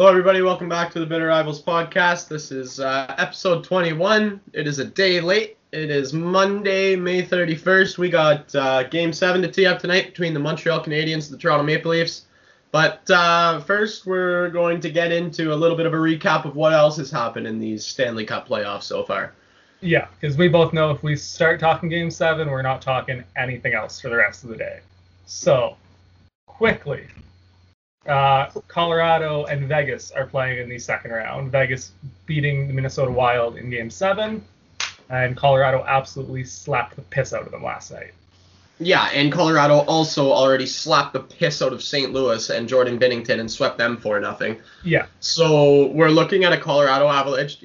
Hello, 0.00 0.08
everybody. 0.08 0.40
Welcome 0.40 0.70
back 0.70 0.90
to 0.92 0.98
the 0.98 1.04
Bitter 1.04 1.26
Rivals 1.26 1.62
podcast. 1.62 2.28
This 2.28 2.50
is 2.50 2.80
uh, 2.80 3.14
episode 3.18 3.62
21. 3.62 4.40
It 4.54 4.66
is 4.66 4.78
a 4.78 4.84
day 4.86 5.20
late. 5.20 5.58
It 5.72 5.90
is 5.90 6.14
Monday, 6.14 6.96
May 6.96 7.22
31st. 7.22 7.98
We 7.98 8.08
got 8.08 8.54
uh, 8.54 8.84
Game 8.84 9.12
7 9.12 9.42
to 9.42 9.52
tee 9.52 9.66
up 9.66 9.78
tonight 9.78 10.06
between 10.06 10.32
the 10.32 10.40
Montreal 10.40 10.82
Canadiens 10.82 11.26
and 11.26 11.34
the 11.34 11.36
Toronto 11.36 11.64
Maple 11.64 11.90
Leafs. 11.90 12.22
But 12.72 13.10
uh, 13.10 13.60
first, 13.60 14.06
we're 14.06 14.48
going 14.48 14.80
to 14.80 14.90
get 14.90 15.12
into 15.12 15.52
a 15.52 15.54
little 15.54 15.76
bit 15.76 15.84
of 15.84 15.92
a 15.92 15.98
recap 15.98 16.46
of 16.46 16.56
what 16.56 16.72
else 16.72 16.96
has 16.96 17.10
happened 17.10 17.46
in 17.46 17.58
these 17.58 17.84
Stanley 17.84 18.24
Cup 18.24 18.48
playoffs 18.48 18.84
so 18.84 19.04
far. 19.04 19.34
Yeah, 19.82 20.06
because 20.18 20.34
we 20.38 20.48
both 20.48 20.72
know 20.72 20.90
if 20.92 21.02
we 21.02 21.14
start 21.14 21.60
talking 21.60 21.90
Game 21.90 22.10
7, 22.10 22.48
we're 22.48 22.62
not 22.62 22.80
talking 22.80 23.22
anything 23.36 23.74
else 23.74 24.00
for 24.00 24.08
the 24.08 24.16
rest 24.16 24.44
of 24.44 24.48
the 24.48 24.56
day. 24.56 24.80
So, 25.26 25.76
quickly, 26.46 27.06
uh, 28.06 28.46
Colorado 28.68 29.44
and 29.44 29.66
Vegas 29.68 30.10
are 30.10 30.26
playing 30.26 30.58
in 30.58 30.68
the 30.68 30.78
second 30.78 31.10
round. 31.10 31.52
Vegas 31.52 31.92
beating 32.26 32.66
the 32.66 32.72
Minnesota 32.72 33.10
Wild 33.10 33.56
in 33.56 33.70
Game 33.70 33.90
7, 33.90 34.42
and 35.10 35.36
Colorado 35.36 35.84
absolutely 35.86 36.44
slapped 36.44 36.96
the 36.96 37.02
piss 37.02 37.32
out 37.32 37.42
of 37.42 37.50
them 37.50 37.62
last 37.62 37.92
night. 37.92 38.12
Yeah, 38.82 39.10
and 39.12 39.30
Colorado 39.30 39.80
also 39.80 40.32
already 40.32 40.64
slapped 40.64 41.12
the 41.12 41.20
piss 41.20 41.60
out 41.60 41.74
of 41.74 41.82
St. 41.82 42.12
Louis 42.14 42.48
and 42.48 42.66
Jordan 42.66 42.98
Binnington 42.98 43.38
and 43.38 43.50
swept 43.50 43.76
them 43.76 43.98
for 43.98 44.18
nothing. 44.18 44.56
Yeah. 44.82 45.04
So 45.20 45.88
we're 45.88 46.08
looking 46.08 46.44
at 46.44 46.54
a 46.54 46.56
Colorado 46.56 47.06
Avalanche, 47.06 47.62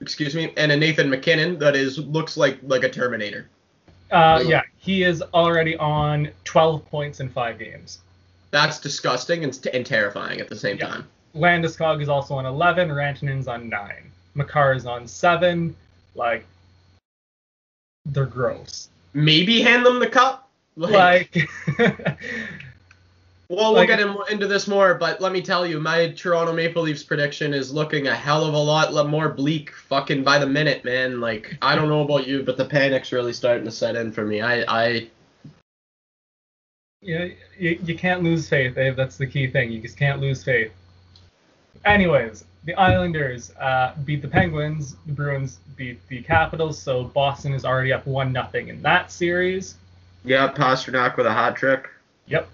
excuse 0.00 0.36
me, 0.36 0.52
and 0.56 0.70
a 0.70 0.76
Nathan 0.76 1.10
MacKinnon 1.10 1.58
that 1.58 1.74
is 1.74 1.98
looks 1.98 2.36
like 2.36 2.60
like 2.62 2.84
a 2.84 2.88
Terminator. 2.88 3.48
Uh, 4.12 4.44
yeah, 4.46 4.62
he 4.78 5.02
is 5.02 5.22
already 5.34 5.76
on 5.76 6.28
12 6.44 6.84
points 6.86 7.18
in 7.18 7.28
five 7.28 7.58
games. 7.58 7.98
That's 8.52 8.78
disgusting 8.78 9.42
and, 9.44 9.66
and 9.74 9.84
terrifying 9.84 10.40
at 10.40 10.48
the 10.48 10.56
same 10.56 10.76
Yeah. 10.78 10.86
time. 10.88 11.08
Landeskog 11.34 12.00
is 12.02 12.08
also 12.08 12.34
on 12.34 12.46
11, 12.46 12.90
Rantanen's 12.90 13.48
on 13.48 13.68
9. 13.68 13.92
Makar 14.34 14.74
is 14.74 14.86
on 14.86 15.08
7. 15.08 15.74
Like, 16.14 16.44
they're 18.06 18.26
gross. 18.26 18.88
Maybe 19.14 19.62
hand 19.62 19.84
them 19.86 19.98
the 19.98 20.06
cup. 20.08 20.48
Like, 20.76 21.48
Well, 23.48 23.72
we'll 23.72 23.72
Like- 23.74 23.88
get 23.88 24.00
in, 24.00 24.16
into 24.30 24.46
this 24.46 24.66
more, 24.66 24.94
but 24.94 25.20
let 25.20 25.30
me 25.32 25.42
tell 25.42 25.66
you, 25.66 25.78
my 25.78 26.08
Toronto 26.12 26.54
Maple 26.54 26.82
Leafs 26.82 27.02
prediction 27.02 27.52
is 27.52 27.70
looking 27.72 28.06
a 28.08 28.14
hell 28.14 28.44
of 28.46 28.54
a 28.54 28.58
lot 28.58 29.08
more 29.10 29.28
bleak 29.28 29.70
fucking 29.72 30.24
by 30.24 30.38
the 30.38 30.46
minute, 30.46 30.84
man. 30.86 31.20
Like, 31.20 31.56
I 31.60 31.74
don't 31.74 31.88
know 31.90 32.00
about 32.02 32.26
you, 32.26 32.42
but 32.42 32.56
the 32.56 32.64
panic's 32.64 33.12
really 33.12 33.34
starting 33.34 33.66
to 33.66 33.70
set 33.70 33.94
in 33.94 34.10
for 34.10 34.24
me. 34.24 34.40
I, 34.40 34.64
I, 34.68 35.08
you, 37.02 37.34
you, 37.58 37.78
you 37.84 37.98
can't 37.98 38.22
lose 38.22 38.48
faith, 38.48 38.74
Dave. 38.74 38.96
That's 38.96 39.16
the 39.16 39.26
key 39.26 39.48
thing. 39.48 39.72
You 39.72 39.80
just 39.80 39.96
can't 39.96 40.20
lose 40.20 40.42
faith. 40.42 40.72
Anyways, 41.84 42.44
the 42.64 42.74
Islanders 42.74 43.52
uh, 43.56 43.94
beat 44.04 44.22
the 44.22 44.28
Penguins. 44.28 44.96
The 45.06 45.12
Bruins 45.12 45.58
beat 45.76 46.06
the 46.08 46.22
Capitals. 46.22 46.80
So 46.80 47.04
Boston 47.04 47.52
is 47.52 47.64
already 47.64 47.92
up 47.92 48.06
1 48.06 48.32
nothing 48.32 48.68
in 48.68 48.80
that 48.82 49.10
series. 49.10 49.74
yeah, 50.24 50.52
Pastrnak 50.52 51.16
with 51.16 51.26
a 51.26 51.32
hot 51.32 51.56
trick. 51.56 51.88
Yep. 52.26 52.48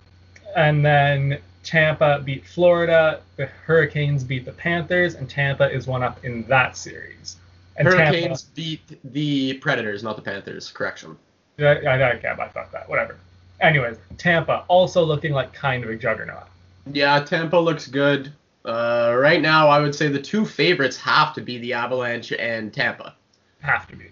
And 0.56 0.84
then 0.84 1.38
Tampa 1.62 2.22
beat 2.24 2.46
Florida. 2.46 3.20
The 3.36 3.46
Hurricanes 3.46 4.24
beat 4.24 4.46
the 4.46 4.52
Panthers, 4.52 5.14
and 5.14 5.28
Tampa 5.28 5.70
is 5.70 5.86
one 5.86 6.02
up 6.02 6.24
in 6.24 6.44
that 6.44 6.76
series. 6.76 7.36
And 7.76 7.86
Hurricanes 7.86 8.44
beat 8.44 8.98
the 9.12 9.54
Predators, 9.54 10.02
not 10.02 10.16
the 10.16 10.22
Panthers. 10.22 10.70
Correction. 10.70 11.19
Tampa, 11.58 11.86
I, 11.86 11.98
I, 11.98 12.12
I, 12.12 12.44
I 12.44 12.48
thought 12.48 12.72
that. 12.72 12.88
Whatever. 12.88 13.19
Anyways, 13.60 13.96
Tampa 14.18 14.64
also 14.68 15.04
looking 15.04 15.32
like 15.32 15.52
kind 15.52 15.82
of 15.84 15.90
a 15.90 15.96
juggernaut. 15.96 16.46
Yeah, 16.92 17.20
Tampa 17.20 17.56
looks 17.56 17.86
good. 17.86 18.32
Uh, 18.64 19.16
right 19.18 19.40
now, 19.40 19.68
I 19.68 19.80
would 19.80 19.94
say 19.94 20.08
the 20.08 20.20
two 20.20 20.44
favorites 20.44 20.96
have 20.98 21.34
to 21.34 21.41
be 21.41 21.58
the 21.58 21.72
Avalanche 21.72 22.32
and 22.32 22.72
Tampa. 22.72 23.14
Have 23.60 23.88
to 23.88 23.97
be. 23.97 24.06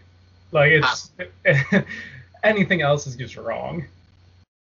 Like 0.52 0.72
it's 0.72 1.10
anything 2.44 2.80
else 2.80 3.06
is 3.06 3.16
just 3.16 3.36
wrong. 3.36 3.84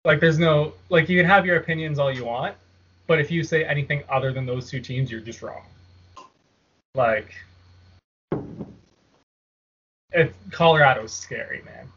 Like 0.05 0.19
there's 0.19 0.39
no 0.39 0.73
like 0.89 1.09
you 1.09 1.19
can 1.19 1.25
have 1.29 1.45
your 1.45 1.57
opinions 1.57 1.99
all 1.99 2.11
you 2.11 2.25
want, 2.25 2.55
but 3.07 3.19
if 3.19 3.31
you 3.31 3.43
say 3.43 3.63
anything 3.66 4.03
other 4.09 4.31
than 4.33 4.45
those 4.45 4.69
two 4.69 4.79
teams, 4.79 5.11
you're 5.11 5.21
just 5.21 5.41
wrong. 5.41 5.63
Like 6.95 7.33
it's 10.11 10.33
Colorado's 10.51 11.13
scary, 11.13 11.61
man. 11.63 11.87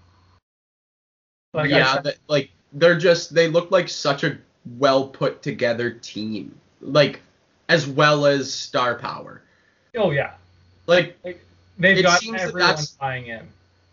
Like 1.54 1.70
yeah, 1.70 1.94
said- 1.94 2.04
th- 2.04 2.18
like 2.28 2.50
they're 2.72 2.98
just 2.98 3.34
they 3.34 3.48
look 3.48 3.70
like 3.70 3.88
such 3.88 4.24
a 4.24 4.38
well 4.78 5.08
put 5.08 5.42
together 5.42 5.90
team, 5.90 6.54
like 6.80 7.20
as 7.68 7.86
well 7.86 8.26
as 8.26 8.52
star 8.52 8.94
power. 8.96 9.42
oh 9.96 10.10
yeah. 10.10 10.32
Like 10.86 11.16
They've 11.78 11.98
It 11.98 12.02
got 12.02 12.20
seems 12.20 12.36
that 12.36 12.48
everyone 12.48 12.60
that's- 12.68 12.90
buying 12.92 13.26
in. 13.28 13.48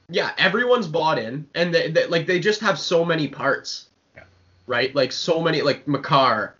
yeah, 0.09 0.31
everyone's 0.37 0.87
bought 0.87 1.17
in, 1.19 1.47
and 1.55 1.73
they, 1.73 1.89
they 1.89 2.05
like 2.07 2.25
they 2.27 2.39
just 2.39 2.59
have 2.61 2.77
so 2.77 3.05
many 3.05 3.27
parts, 3.29 3.87
Yeah. 4.15 4.23
right? 4.65 4.93
Like 4.93 5.11
so 5.13 5.41
many, 5.41 5.61
like 5.61 5.87
Makar, 5.87 6.55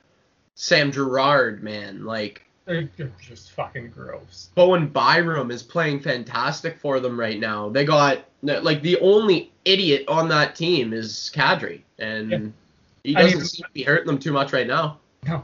Sam 0.56 0.92
Girard, 0.92 1.64
man, 1.64 2.06
like 2.06 2.44
They're, 2.66 2.90
they're 2.96 3.12
just 3.20 3.52
fucking 3.52 3.90
gross. 3.90 4.50
Bowen 4.56 4.88
Byram 4.88 5.52
is 5.52 5.64
playing 5.64 6.00
fantastic 6.00 6.78
for 6.78 7.00
them 7.02 7.20
right 7.20 7.40
now. 7.40 7.68
They 7.70 7.84
got 7.84 8.20
like 8.42 8.82
the 8.82 9.00
only 9.00 9.52
idiot 9.66 10.06
on 10.08 10.28
that 10.30 10.56
team 10.56 10.94
is 10.94 11.32
Kadri, 11.34 11.82
and 12.00 12.32
Yeah. 12.32 12.40
he 13.04 13.14
doesn't 13.14 13.46
seem 13.46 13.66
to 13.66 13.72
be 13.72 13.84
hurting 13.84 14.08
them 14.08 14.20
too 14.20 14.32
much 14.32 14.54
right 14.54 14.68
now. 14.68 14.98
No. 15.26 15.44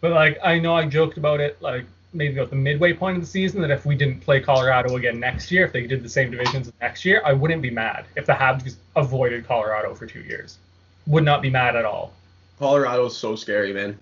But 0.00 0.12
like 0.12 0.38
I 0.42 0.58
know 0.58 0.74
I 0.74 0.86
joked 0.86 1.18
about 1.18 1.40
it 1.40 1.60
like 1.60 1.84
maybe 2.12 2.34
about 2.36 2.50
the 2.50 2.56
midway 2.56 2.92
point 2.92 3.16
of 3.16 3.22
the 3.22 3.28
season 3.28 3.60
that 3.60 3.70
if 3.70 3.86
we 3.86 3.94
didn't 3.94 4.20
play 4.20 4.40
Colorado 4.40 4.96
again 4.96 5.20
next 5.20 5.50
year, 5.50 5.64
if 5.64 5.72
they 5.72 5.86
did 5.86 6.02
the 6.02 6.08
same 6.08 6.30
divisions 6.30 6.72
next 6.80 7.04
year, 7.04 7.22
I 7.24 7.32
wouldn't 7.32 7.62
be 7.62 7.70
mad 7.70 8.06
if 8.16 8.26
the 8.26 8.32
Habs 8.32 8.76
avoided 8.96 9.46
Colorado 9.46 9.94
for 9.94 10.06
two 10.06 10.20
years. 10.22 10.58
Would 11.06 11.24
not 11.24 11.42
be 11.42 11.50
mad 11.50 11.76
at 11.76 11.84
all. 11.84 12.12
Colorado's 12.58 13.16
so 13.16 13.36
scary, 13.36 13.72
man. 13.72 13.98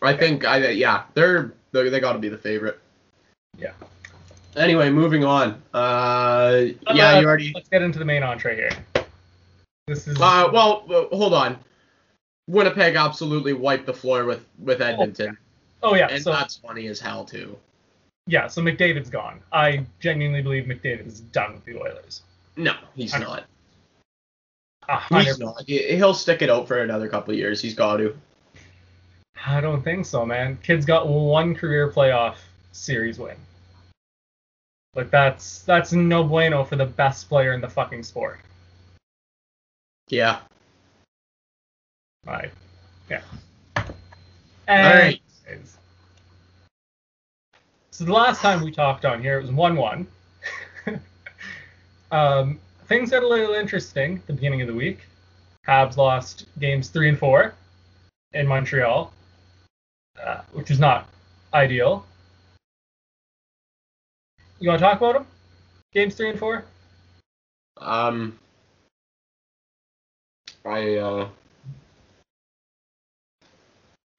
I 0.00 0.16
think 0.16 0.44
I 0.44 0.68
yeah, 0.70 1.04
they're, 1.14 1.52
they're 1.70 1.88
they 1.90 2.00
got 2.00 2.14
to 2.14 2.18
be 2.18 2.28
the 2.28 2.38
favorite. 2.38 2.78
Yeah. 3.58 3.72
Anyway, 4.56 4.90
moving 4.90 5.24
on. 5.24 5.62
Uh, 5.72 6.64
yeah, 6.94 7.14
Uh, 7.16 7.20
you 7.20 7.26
already. 7.26 7.52
Let's 7.54 7.68
get 7.68 7.82
into 7.82 7.98
the 7.98 8.04
main 8.04 8.22
entree 8.22 8.56
here. 8.56 8.70
This 9.86 10.06
is 10.06 10.16
Uh, 10.20 10.48
well, 10.52 10.84
hold 11.12 11.34
on. 11.34 11.58
Winnipeg 12.48 12.96
absolutely 12.96 13.52
wiped 13.52 13.86
the 13.86 13.94
floor 13.94 14.24
with 14.24 14.44
with 14.58 14.82
Edmonton, 14.82 15.38
oh 15.82 15.94
yeah, 15.94 16.08
and 16.08 16.22
so 16.22 16.32
that's 16.32 16.56
funny 16.56 16.86
as 16.88 16.98
hell 17.00 17.24
too. 17.24 17.56
yeah, 18.26 18.46
so 18.48 18.60
McDavid's 18.60 19.08
gone. 19.10 19.40
I 19.52 19.86
genuinely 20.00 20.42
believe 20.42 20.64
McDavid 20.64 21.06
is 21.06 21.20
done 21.20 21.54
with 21.54 21.64
the 21.64 21.78
Oilers. 21.80 22.22
No, 22.56 22.74
he's 22.94 23.14
I- 23.14 23.18
not. 23.18 23.44
He's 25.08 25.38
not. 25.38 25.62
He- 25.66 25.96
He'll 25.96 26.14
stick 26.14 26.42
it 26.42 26.50
out 26.50 26.66
for 26.68 26.78
another 26.82 27.08
couple 27.08 27.32
of 27.32 27.38
years. 27.38 27.60
He's 27.62 27.74
got 27.74 27.98
to. 27.98 28.16
I 29.46 29.60
don't 29.60 29.82
think 29.82 30.04
so, 30.04 30.26
man. 30.26 30.58
Kid's 30.62 30.84
got 30.84 31.08
one 31.08 31.54
career 31.54 31.90
playoff 31.90 32.36
series 32.72 33.18
win. 33.18 33.36
Like 34.94 35.10
that's 35.10 35.62
that's 35.62 35.92
no 35.92 36.22
bueno 36.22 36.64
for 36.64 36.76
the 36.76 36.84
best 36.84 37.28
player 37.28 37.54
in 37.54 37.60
the 37.60 37.68
fucking 37.68 38.02
sport. 38.02 38.40
Yeah. 40.08 40.40
Right. 42.26 42.50
Yeah. 43.08 43.22
All 43.76 43.84
And 44.68 44.98
right. 44.98 45.22
So 47.92 48.04
the 48.04 48.12
last 48.12 48.40
time 48.40 48.62
we 48.62 48.72
talked 48.72 49.04
on 49.04 49.20
here, 49.20 49.38
it 49.38 49.42
was 49.42 49.50
one-one. 49.50 50.06
um, 52.10 52.58
things 52.86 53.10
got 53.10 53.22
a 53.22 53.28
little 53.28 53.54
interesting 53.54 54.16
at 54.16 54.26
the 54.26 54.32
beginning 54.32 54.62
of 54.62 54.66
the 54.66 54.74
week. 54.74 55.00
Habs 55.68 55.96
lost 55.96 56.46
games 56.58 56.88
three 56.88 57.08
and 57.10 57.18
four 57.18 57.54
in 58.32 58.46
Montreal, 58.46 59.12
uh, 60.24 60.40
which 60.52 60.70
is 60.70 60.80
not 60.80 61.08
ideal. 61.54 62.06
You 64.62 64.68
want 64.68 64.78
to 64.78 64.84
talk 64.86 64.98
about 64.98 65.14
them? 65.14 65.26
Games 65.92 66.14
three 66.14 66.30
and 66.30 66.38
four. 66.38 66.64
Um. 67.78 68.38
I 70.64 70.98
uh. 70.98 71.28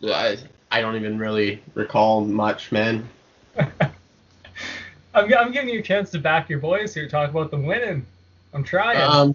I 0.03 0.37
I 0.69 0.81
don't 0.81 0.97
even 0.97 1.17
really 1.17 1.63
recall 1.75 2.25
much, 2.25 2.73
man. 2.73 3.07
I'm, 3.57 5.33
I'm 5.33 5.53
giving 5.53 5.69
you 5.69 5.79
a 5.79 5.81
chance 5.81 6.11
to 6.11 6.19
back 6.19 6.49
your 6.49 6.59
boys 6.59 6.93
here. 6.93 7.07
Talk 7.07 7.29
about 7.29 7.49
them 7.49 7.65
winning. 7.65 8.05
I'm 8.53 8.65
trying. 8.65 8.99
Um, 8.99 9.33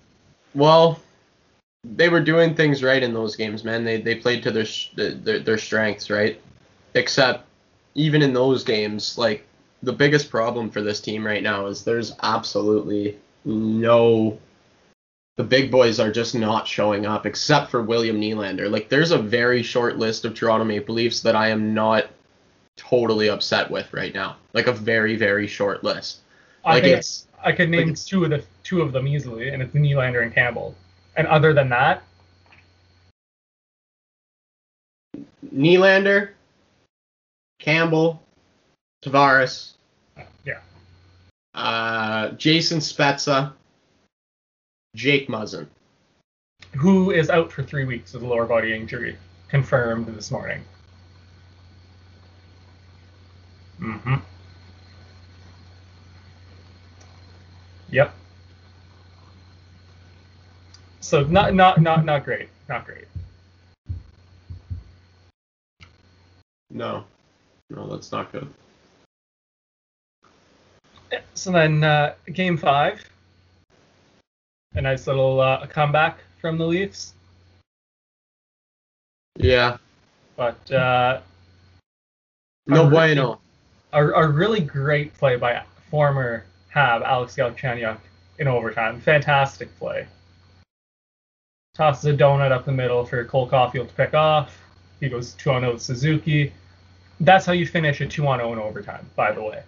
well, 0.55 1.01
they 1.85 2.11
were 2.11 2.21
doing 2.21 2.55
things 2.55 2.83
right 2.83 3.03
in 3.03 3.15
those 3.15 3.35
games, 3.35 3.65
man. 3.65 3.83
They 3.83 3.99
they 3.99 4.17
played 4.17 4.43
to 4.43 4.51
their 4.51 4.67
their, 4.95 5.39
their 5.39 5.59
strengths, 5.59 6.11
right? 6.11 6.39
Except 6.93 7.47
even 7.95 8.21
in 8.21 8.35
those 8.35 8.63
games, 8.63 9.17
like 9.17 9.48
the 9.83 9.93
biggest 9.93 10.31
problem 10.31 10.71
for 10.71 10.83
this 10.83 11.01
team 11.01 11.25
right 11.27 11.43
now 11.43 11.67
is 11.67 11.85
there's 11.85 12.15
absolutely 12.23 13.17
no 13.45 14.39
the 15.37 15.45
big 15.45 15.71
boys 15.71 16.01
are 16.01 16.11
just 16.11 16.35
not 16.35 16.67
showing 16.67 17.07
up 17.07 17.25
except 17.25 17.71
for 17.71 17.81
William 17.81 18.21
Nylander. 18.21 18.69
Like 18.69 18.89
there's 18.89 19.13
a 19.13 19.19
very 19.19 19.63
short 19.63 19.97
list 19.97 20.25
of 20.25 20.35
Toronto 20.35 20.65
Maple 20.65 20.97
Leafs 20.97 21.21
that 21.21 21.37
I 21.37 21.49
am 21.51 21.73
not 21.75 22.07
totally 22.77 23.29
upset 23.31 23.71
with 23.71 23.93
right 23.93 24.13
now. 24.13 24.37
Like 24.53 24.67
a 24.67 24.73
very 24.73 25.15
very 25.17 25.47
short 25.47 25.85
list. 25.85 26.21
I 26.65 26.75
Like 26.75 26.83
think 26.83 26.97
it's 26.99 27.27
I 27.45 27.53
could 27.53 27.71
name 27.71 27.89
like- 27.91 28.05
two 28.05 28.25
of 28.25 28.31
the 28.31 28.43
two 28.65 28.83
of 28.83 28.93
them 28.93 29.07
easily, 29.07 29.51
and 29.51 29.63
it's 29.63 29.73
Nylander 29.75 30.23
and 30.25 30.35
Campbell. 30.35 30.75
And 31.17 31.27
other 31.29 31.53
than 31.55 31.69
that, 31.69 32.03
Nylander, 35.55 36.31
Campbell, 37.59 38.23
Tavares, 39.03 39.73
yeah, 40.45 40.61
uh, 41.55 42.31
Jason 42.31 42.79
Spezza, 42.79 43.53
Jake 44.95 45.29
Muzzin. 45.29 45.67
who 46.77 47.11
is 47.11 47.31
out 47.31 47.53
for 47.53 47.63
three 47.63 47.85
weeks 47.85 48.13
with 48.13 48.23
a 48.23 48.27
lower 48.27 48.47
body 48.47 48.75
injury, 48.75 49.17
confirmed 49.49 50.07
this 50.07 50.31
morning. 50.31 50.63
Mm-hmm. 53.81 54.17
Yep. 57.91 58.15
So 61.01 61.23
not 61.25 61.55
not 61.55 61.81
not 61.81 62.05
not 62.05 62.25
great, 62.25 62.49
not 62.69 62.85
great. 62.85 63.07
No, 66.71 67.05
no, 67.71 67.87
that's 67.87 68.13
not 68.13 68.31
good. 68.31 68.53
So 71.39 71.53
then, 71.53 71.85
uh, 71.85 72.15
game 72.33 72.57
five, 72.57 73.01
a 74.75 74.81
nice 74.81 75.07
little 75.07 75.41
uh, 75.41 75.67
comeback 75.69 76.19
from 76.41 76.59
the 76.59 76.67
Leafs, 76.67 77.15
Yeah, 79.37 79.77
but 80.37 80.71
uh, 80.73 81.21
no 82.67 82.81
really- 82.83 82.91
bueno. 82.91 83.41
a, 83.93 84.05
a 84.05 84.29
really 84.29 84.61
great 84.61 85.15
play 85.15 85.37
by 85.37 85.63
former 85.91 86.45
Hab 86.71 87.03
Alex 87.03 87.37
Galchenyuk 87.37 87.99
in 88.41 88.49
overtime. 88.49 89.01
Fantastic 89.01 89.69
play. 89.79 90.09
Tosses 91.75 92.05
a 92.07 92.17
donut 92.17 92.51
up 92.51 92.65
the 92.65 92.73
middle 92.73 93.05
for 93.05 93.25
Cole 93.25 93.49
Caufield 93.49 93.89
to 93.89 93.95
pick 93.95 94.13
off. 94.13 94.59
He 94.99 95.09
goes 95.09 95.35
2 95.35 95.51
on 95.53 95.61
0 95.63 95.75
with 95.75 95.83
Suzuki. 95.83 96.53
That's 97.21 97.47
how 97.47 97.53
you 97.53 97.65
finish 97.65 98.01
a 98.01 98.07
2 98.09 98.27
on 98.27 98.41
0 98.41 98.53
in 98.55 98.59
overtime, 98.59 99.07
by 99.15 99.31
the 99.31 99.41
way. 99.43 99.63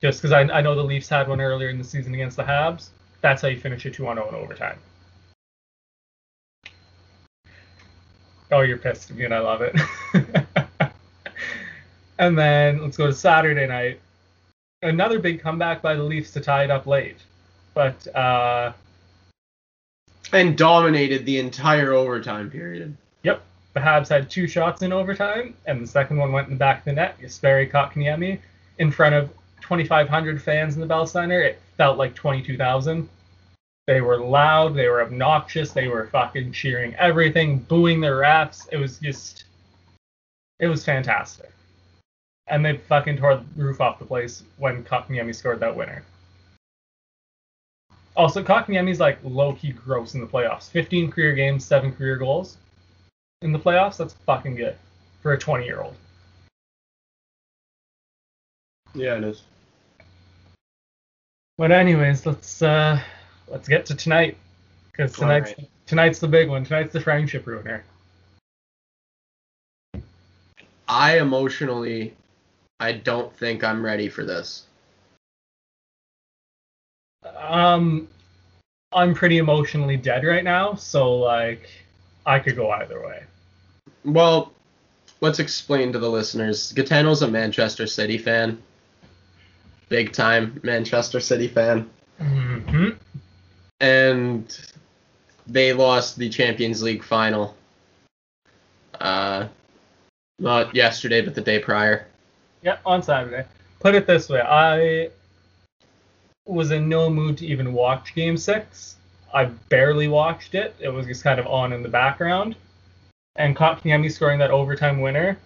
Just 0.00 0.22
because 0.22 0.32
I, 0.32 0.40
I 0.40 0.60
know 0.62 0.74
the 0.74 0.82
Leafs 0.82 1.08
had 1.08 1.28
one 1.28 1.40
earlier 1.40 1.68
in 1.68 1.78
the 1.78 1.84
season 1.84 2.14
against 2.14 2.36
the 2.36 2.42
Habs. 2.42 2.88
That's 3.20 3.42
how 3.42 3.48
you 3.48 3.60
finish 3.60 3.84
a 3.84 3.90
2 3.90 4.06
on 4.06 4.16
0 4.16 4.28
in 4.30 4.34
overtime. 4.34 4.78
Oh, 8.50 8.62
you're 8.62 8.78
pissed 8.78 9.10
at 9.10 9.16
me, 9.16 9.24
and 9.24 9.34
I 9.34 9.40
love 9.40 9.60
it. 9.62 9.76
and 12.18 12.36
then 12.36 12.82
let's 12.82 12.96
go 12.96 13.06
to 13.06 13.12
Saturday 13.12 13.66
night. 13.66 14.00
Another 14.82 15.18
big 15.18 15.40
comeback 15.40 15.82
by 15.82 15.94
the 15.94 16.02
Leafs 16.02 16.32
to 16.32 16.40
tie 16.40 16.64
it 16.64 16.70
up 16.70 16.86
late. 16.86 17.18
But 17.74 18.06
uh, 18.16 18.72
And 20.32 20.56
dominated 20.56 21.26
the 21.26 21.38
entire 21.38 21.92
overtime 21.92 22.50
period. 22.50 22.96
Yep. 23.22 23.42
The 23.74 23.80
Habs 23.80 24.08
had 24.08 24.30
two 24.30 24.48
shots 24.48 24.82
in 24.82 24.92
overtime, 24.92 25.54
and 25.66 25.80
the 25.80 25.86
second 25.86 26.16
one 26.16 26.32
went 26.32 26.48
in 26.48 26.54
the 26.54 26.58
back 26.58 26.78
of 26.78 26.84
the 26.86 26.92
net. 26.92 27.20
Jesperi 27.20 27.70
Kotkaniemi 27.70 28.38
in 28.78 28.90
front 28.90 29.14
of 29.14 29.30
2,500 29.60 30.42
fans 30.42 30.74
in 30.74 30.80
the 30.80 30.86
Bell 30.86 31.06
Center. 31.06 31.40
It 31.40 31.60
felt 31.76 31.98
like 31.98 32.14
22,000. 32.14 33.08
They 33.86 34.00
were 34.00 34.18
loud. 34.18 34.74
They 34.74 34.88
were 34.88 35.02
obnoxious. 35.02 35.72
They 35.72 35.88
were 35.88 36.06
fucking 36.06 36.52
cheering 36.52 36.94
everything, 36.94 37.58
booing 37.58 38.00
the 38.00 38.08
refs. 38.08 38.68
It 38.70 38.76
was 38.76 38.98
just, 38.98 39.44
it 40.58 40.68
was 40.68 40.84
fantastic. 40.84 41.50
And 42.46 42.64
they 42.64 42.76
fucking 42.76 43.16
tore 43.16 43.36
the 43.36 43.62
roof 43.62 43.80
off 43.80 43.98
the 43.98 44.04
place 44.04 44.44
when 44.58 44.84
Kotkaniemi 44.84 45.34
scored 45.34 45.60
that 45.60 45.74
winner. 45.74 46.04
Also, 48.16 48.42
Kotkaniemi's 48.42 49.00
like 49.00 49.18
low 49.22 49.54
key 49.54 49.72
gross 49.72 50.14
in 50.14 50.20
the 50.20 50.26
playoffs. 50.26 50.68
15 50.70 51.10
career 51.10 51.32
games, 51.32 51.64
seven 51.64 51.92
career 51.92 52.16
goals 52.16 52.58
in 53.42 53.52
the 53.52 53.58
playoffs. 53.58 53.96
That's 53.96 54.14
fucking 54.26 54.56
good 54.56 54.76
for 55.22 55.32
a 55.32 55.38
20 55.38 55.64
year 55.64 55.80
old. 55.80 55.96
Yeah, 58.94 59.16
it 59.16 59.24
is. 59.24 59.42
But 61.58 61.72
anyways, 61.72 62.24
let's 62.26 62.62
uh 62.62 63.00
let's 63.48 63.68
get 63.68 63.86
to 63.86 63.94
tonight 63.94 64.36
because 64.90 65.12
tonight's 65.12 65.54
right. 65.58 65.68
tonight's 65.86 66.18
the 66.18 66.28
big 66.28 66.48
one. 66.48 66.64
Tonight's 66.64 66.92
the 66.92 67.00
friendship 67.00 67.46
ruiner. 67.46 67.84
I 70.88 71.18
emotionally, 71.18 72.16
I 72.80 72.92
don't 72.92 73.32
think 73.36 73.62
I'm 73.62 73.84
ready 73.84 74.08
for 74.08 74.24
this. 74.24 74.64
Um, 77.36 78.08
I'm 78.92 79.14
pretty 79.14 79.38
emotionally 79.38 79.96
dead 79.96 80.24
right 80.24 80.42
now, 80.42 80.74
so 80.74 81.14
like 81.14 81.68
I 82.26 82.40
could 82.40 82.56
go 82.56 82.70
either 82.70 83.00
way. 83.00 83.22
Well, 84.04 84.52
let's 85.20 85.38
explain 85.38 85.92
to 85.92 85.98
the 85.98 86.10
listeners. 86.10 86.72
Gaetano's 86.72 87.22
a 87.22 87.28
Manchester 87.28 87.86
City 87.86 88.18
fan. 88.18 88.60
Big 89.90 90.12
time 90.12 90.58
Manchester 90.62 91.20
City 91.20 91.48
fan. 91.48 91.90
hmm 92.18 92.90
And 93.80 94.58
they 95.46 95.72
lost 95.72 96.16
the 96.16 96.28
Champions 96.30 96.82
League 96.82 97.02
final. 97.02 97.56
Uh, 99.00 99.48
not 100.38 100.74
yesterday, 100.74 101.20
but 101.20 101.34
the 101.34 101.40
day 101.40 101.58
prior. 101.58 102.06
Yeah, 102.62 102.78
on 102.86 103.02
Saturday. 103.02 103.44
Put 103.80 103.94
it 103.94 104.06
this 104.06 104.28
way, 104.28 104.40
I 104.40 105.10
was 106.46 106.70
in 106.70 106.88
no 106.88 107.10
mood 107.10 107.38
to 107.38 107.46
even 107.46 107.72
watch 107.72 108.14
Game 108.14 108.36
Six. 108.36 108.96
I 109.34 109.46
barely 109.46 110.06
watched 110.08 110.54
it. 110.54 110.74
It 110.78 110.88
was 110.88 111.06
just 111.06 111.24
kind 111.24 111.40
of 111.40 111.46
on 111.46 111.72
in 111.72 111.82
the 111.82 111.88
background. 111.88 112.54
And 113.36 113.56
caught 113.56 113.82
Kotkaniemi 113.82 114.12
scoring 114.12 114.38
that 114.38 114.50
overtime 114.50 115.00
winner. 115.00 115.38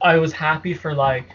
I 0.00 0.16
was 0.16 0.32
happy 0.32 0.74
for 0.74 0.94
like 0.94 1.28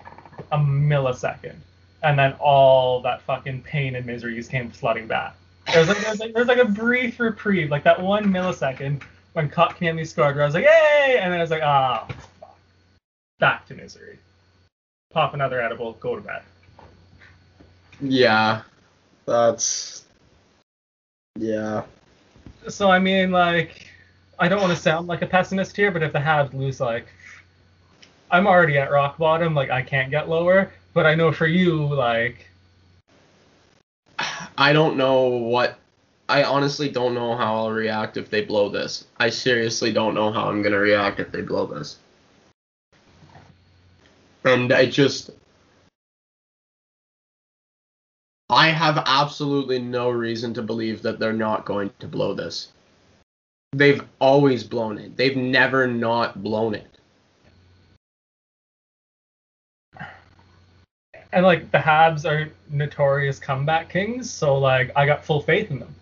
a 0.54 0.58
millisecond, 0.58 1.56
and 2.04 2.18
then 2.18 2.34
all 2.40 3.02
that 3.02 3.22
fucking 3.24 3.64
pain 3.64 3.96
and 3.96 4.06
misery 4.06 4.36
just 4.36 4.50
came 4.50 4.70
flooding 4.70 5.08
back. 5.08 5.36
There's 5.74 5.88
like 5.88 5.98
there's 6.00 6.20
like, 6.20 6.34
there's 6.34 6.48
like 6.48 6.60
a 6.60 6.66
brief 6.66 7.20
reprieve, 7.20 7.70
like 7.70 7.84
that 7.84 8.02
one 8.02 8.26
millisecond 8.26 9.02
when 9.34 9.50
Kotkaniemi 9.50 10.08
scored, 10.08 10.36
where 10.36 10.44
I 10.44 10.48
was 10.48 10.54
like, 10.54 10.66
"Yay!" 10.66 11.18
and 11.20 11.32
then 11.32 11.40
I 11.40 11.44
was 11.44 11.52
like, 11.52 11.64
"Ah, 11.64 12.06
fuck." 12.40 12.58
back 13.40 13.66
to 13.68 13.74
misery. 13.74 14.20
Pop 15.12 15.34
another 15.34 15.62
edible, 15.62 15.94
go 15.94 16.16
to 16.16 16.22
bed. 16.22 16.42
Yeah, 18.00 18.62
that's. 19.26 20.06
Yeah. 21.38 21.84
So 22.68 22.90
I 22.90 23.00
mean, 23.00 23.32
like, 23.32 23.90
I 24.40 24.48
don't 24.48 24.62
want 24.62 24.76
to 24.76 24.82
sound 24.82 25.08
like 25.08 25.22
a 25.22 25.28
pessimist 25.28 25.76
here, 25.76 25.92
but 25.92 26.04
if 26.04 26.14
the 26.14 26.20
Habs 26.20 26.54
lose, 26.54 26.80
like, 26.80 27.08
I'm 28.34 28.48
already 28.48 28.80
at 28.80 28.90
rock 28.90 29.20
bottom. 29.20 29.54
Like, 29.54 29.70
I 29.70 29.84
can't 29.84 30.10
get 30.10 30.28
lower. 30.28 30.74
But 30.94 31.06
I 31.06 31.14
know 31.14 31.32
for 31.32 31.48
you, 31.48 31.86
like, 31.86 32.48
I 34.58 34.74
don't 34.74 34.98
know 34.98 35.28
what. 35.28 35.80
I 36.30 36.44
honestly 36.44 36.90
don't 36.90 37.14
know 37.14 37.36
how 37.36 37.56
I'll 37.56 37.72
react 37.72 38.18
if 38.18 38.30
they 38.30 38.44
blow 38.44 38.70
this. 38.70 39.06
I 39.20 39.30
seriously 39.30 39.92
don't 39.94 40.16
know 40.16 40.32
how 40.32 40.50
I'm 40.50 40.62
gonna 40.62 40.80
react 40.80 41.20
if 41.20 41.32
they 41.32 41.42
blow 41.42 41.68
this. 41.68 41.98
And 44.44 44.72
I 44.74 44.88
just. 44.88 45.32
I 48.50 48.70
have 48.70 49.04
absolutely 49.06 49.80
no 49.80 50.10
reason 50.10 50.54
to 50.56 50.62
believe 50.62 51.02
that 51.02 51.20
they're 51.20 51.34
not 51.34 51.66
going 51.66 51.92
to 52.00 52.08
blow 52.08 52.34
this. 52.34 52.72
They've 53.72 54.04
always 54.20 54.64
blown 54.64 54.98
it. 54.98 55.18
They've 55.18 55.36
never 55.38 55.88
not 55.88 56.44
blown 56.44 56.76
it. 56.76 56.93
And 61.34 61.46
like 61.46 61.72
the 61.72 61.78
Habs 61.80 62.26
are 62.30 62.50
notorious 62.70 63.40
comeback 63.40 63.90
kings. 63.90 64.30
So 64.30 64.58
like, 64.58 64.92
I 64.96 65.06
got 65.06 65.26
full 65.26 65.42
faith 65.42 65.72
in 65.72 65.80
them. 65.80 65.94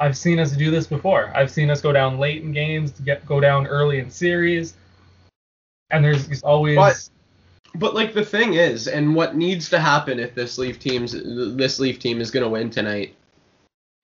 I've 0.00 0.16
seen 0.16 0.38
us 0.38 0.52
do 0.52 0.70
this 0.70 0.86
before. 0.86 1.30
I've 1.34 1.50
seen 1.50 1.70
us 1.70 1.80
go 1.80 1.92
down 1.92 2.18
late 2.18 2.42
in 2.42 2.52
games, 2.52 2.92
to 2.92 3.02
get 3.02 3.24
go 3.26 3.40
down 3.40 3.66
early 3.66 3.98
in 3.98 4.10
series, 4.10 4.74
and 5.90 6.04
there's 6.04 6.42
always. 6.42 6.76
But- 6.76 7.08
But 7.74 7.94
like 7.94 8.14
the 8.14 8.24
thing 8.24 8.54
is, 8.54 8.88
and 8.88 9.14
what 9.14 9.36
needs 9.36 9.68
to 9.70 9.78
happen 9.78 10.18
if 10.18 10.34
this 10.34 10.56
Leaf 10.56 10.78
team's 10.80 11.12
this 11.12 11.78
Leaf 11.78 11.98
team 11.98 12.20
is 12.20 12.30
gonna 12.30 12.48
win 12.48 12.70
tonight. 12.70 13.14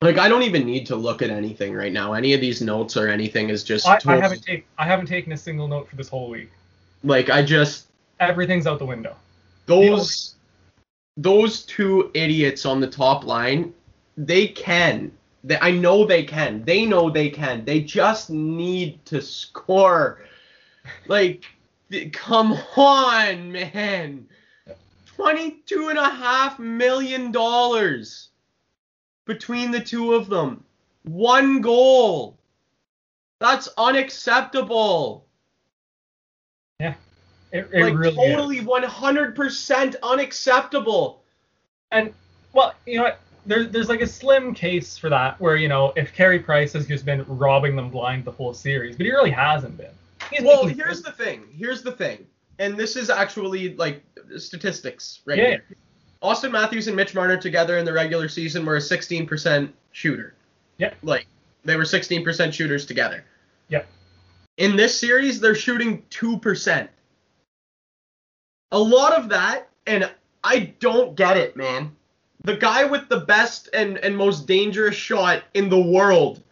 Like 0.03 0.19
I 0.19 0.29
don't 0.29 0.43
even 0.43 0.67
need 0.67 0.85
to 0.89 0.97
look 0.97 1.23
at 1.23 1.31
anything 1.31 1.73
right 1.73 1.93
now. 1.93 2.13
Any 2.13 2.35
of 2.35 2.41
these 2.43 2.61
notes 2.61 2.95
or 2.97 3.09
anything 3.09 3.49
is 3.49 3.65
just 3.65 3.87
I, 3.89 3.99
I 4.07 4.17
haven't 4.17 4.43
taken 4.43 4.65
I 4.77 4.85
haven't 4.85 5.07
taken 5.07 5.33
a 5.33 5.37
single 5.37 5.67
note 5.67 5.89
for 5.89 5.97
this 5.97 6.09
whole 6.11 6.29
week. 6.29 6.51
like 7.05 7.31
I 7.31 7.43
just 7.43 7.87
Everything's 8.21 8.67
out 8.67 8.79
the 8.79 8.87
window. 8.87 9.17
those 9.67 10.35
those 11.17 11.63
two 11.63 12.11
idiots 12.15 12.67
on 12.67 12.81
the 12.81 12.87
top 12.87 13.25
line, 13.25 13.73
they 14.17 14.49
can. 14.49 15.13
They, 15.43 15.59
I 15.59 15.71
know 15.71 16.05
they 16.05 16.25
can. 16.25 16.65
They 16.65 16.85
know 16.85 17.11
they 17.11 17.31
can. 17.31 17.65
They 17.65 17.81
just 17.81 18.31
need 18.31 19.05
to 19.07 19.21
score. 19.21 20.25
Like 21.07 21.45
Come 22.13 22.55
on, 22.77 23.53
man. 23.53 24.27
Twenty-two 25.07 25.89
and 25.91 25.99
a 25.99 26.09
half 26.09 26.59
million 26.59 27.31
dollars 27.31 28.31
between 29.27 29.71
the 29.71 29.81
two 29.81 30.15
of 30.15 30.29
them. 30.29 30.65
One 31.05 31.61
goal. 31.61 32.39
That's 33.39 33.69
unacceptable. 33.77 35.27
It, 37.55 37.69
it 37.73 37.83
like 37.85 37.95
really 37.95 38.09
is. 38.11 38.37
totally 38.37 38.61
100% 38.61 39.95
unacceptable. 40.03 41.23
And 41.93 42.13
well, 42.53 42.75
you 42.85 42.97
know 42.99 43.05
what? 43.05 43.21
There, 43.47 43.65
there's 43.65 43.89
like 43.89 44.01
a 44.01 44.07
slim 44.07 44.55
case 44.55 44.99
for 44.99 45.09
that 45.11 45.39
where 45.41 45.57
you 45.57 45.69
know 45.69 45.93
if 45.97 46.13
Carey 46.13 46.41
Price 46.41 46.73
has 46.73 46.87
just 46.87 47.05
been 47.05 47.25
robbing 47.29 47.77
them 47.77 47.91
blind 47.91 48.25
the 48.25 48.33
whole 48.33 48.55
series, 48.55 48.97
but 48.97 49.07
he 49.07 49.13
really 49.13 49.31
hasn't 49.31 49.77
been. 49.77 49.93
He's 50.33 50.43
Well, 50.43 50.67
here's 50.67 51.03
the 51.03 51.13
thing. 51.13 51.45
Here's 51.57 51.83
the 51.83 51.93
thing. 51.93 52.27
And 52.59 52.77
this 52.77 52.97
is 52.97 53.09
actually 53.11 53.75
like 53.77 54.03
statistics 54.39 55.21
right 55.27 55.39
Yeah. 55.39 55.49
here. 55.51 55.65
Auston 56.23 56.51
Matthews 56.53 56.89
and 56.89 56.97
Mitch 56.97 57.15
Marner 57.15 57.37
together 57.37 57.77
in 57.79 57.85
the 57.85 57.93
regular 57.93 58.29
season 58.29 58.65
were 58.65 58.77
a 58.77 58.81
16% 58.81 59.71
shooter. 59.93 60.35
Yeah. 60.79 60.95
Like 61.03 61.27
they 61.65 61.77
were 61.77 61.83
16% 61.85 62.53
shooters 62.53 62.87
together. 62.87 63.25
Yep. 63.69 63.87
In 64.57 64.75
this 64.75 64.99
series, 64.99 65.39
they're 65.39 65.55
shooting 65.55 66.03
2%. 66.11 66.89
A 68.75 68.79
lot 68.79 69.13
of 69.13 69.29
that, 69.29 69.69
and 69.87 70.11
I 70.43 70.75
don't 70.81 71.15
get 71.15 71.37
it, 71.37 71.57
man. 71.57 71.95
The 72.43 72.57
guy 72.57 72.83
with 72.83 73.09
the 73.09 73.21
best 73.21 73.69
and, 73.73 73.99
and 73.99 74.17
most 74.17 74.49
dangerous 74.49 74.97
shot 74.97 75.45
in 75.55 75.69
the 75.69 75.81
world 75.81 76.43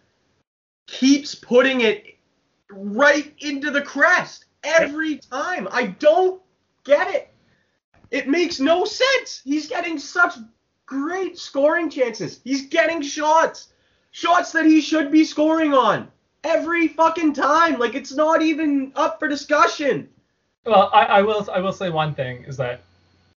keeps 0.87 1.35
putting 1.35 1.81
it 1.81 2.17
right 2.71 3.35
into 3.41 3.73
the 3.73 3.83
crest 3.83 4.45
every 4.62 5.17
time. 5.17 5.67
I 5.73 5.87
don't 5.87 6.41
get 6.85 7.12
it. 7.12 7.35
It 8.12 8.29
makes 8.29 8.61
no 8.61 8.85
sense. 8.85 9.41
He's 9.43 9.67
getting 9.67 9.99
such 9.99 10.35
great 10.87 11.37
scoring 11.37 11.91
chances. 11.91 12.41
He's 12.45 12.69
getting 12.69 13.02
shots. 13.02 13.73
Shots 14.12 14.52
that 14.52 14.64
he 14.64 14.81
should 14.81 15.11
be 15.11 15.25
scoring 15.25 15.75
on 15.75 16.07
every 16.45 16.87
fucking 16.87 17.33
time. 17.33 17.81
Like 17.81 17.97
it's 17.97 18.14
not 18.14 18.43
even 18.43 18.93
up 18.95 19.19
for 19.19 19.26
discussion. 19.26 20.09
Well, 20.64 20.90
I, 20.92 21.04
I 21.04 21.23
will 21.23 21.49
I 21.52 21.61
will 21.61 21.73
say 21.73 21.90
one 21.90 22.14
thing 22.14 22.45
is 22.45 22.57
that 22.59 22.81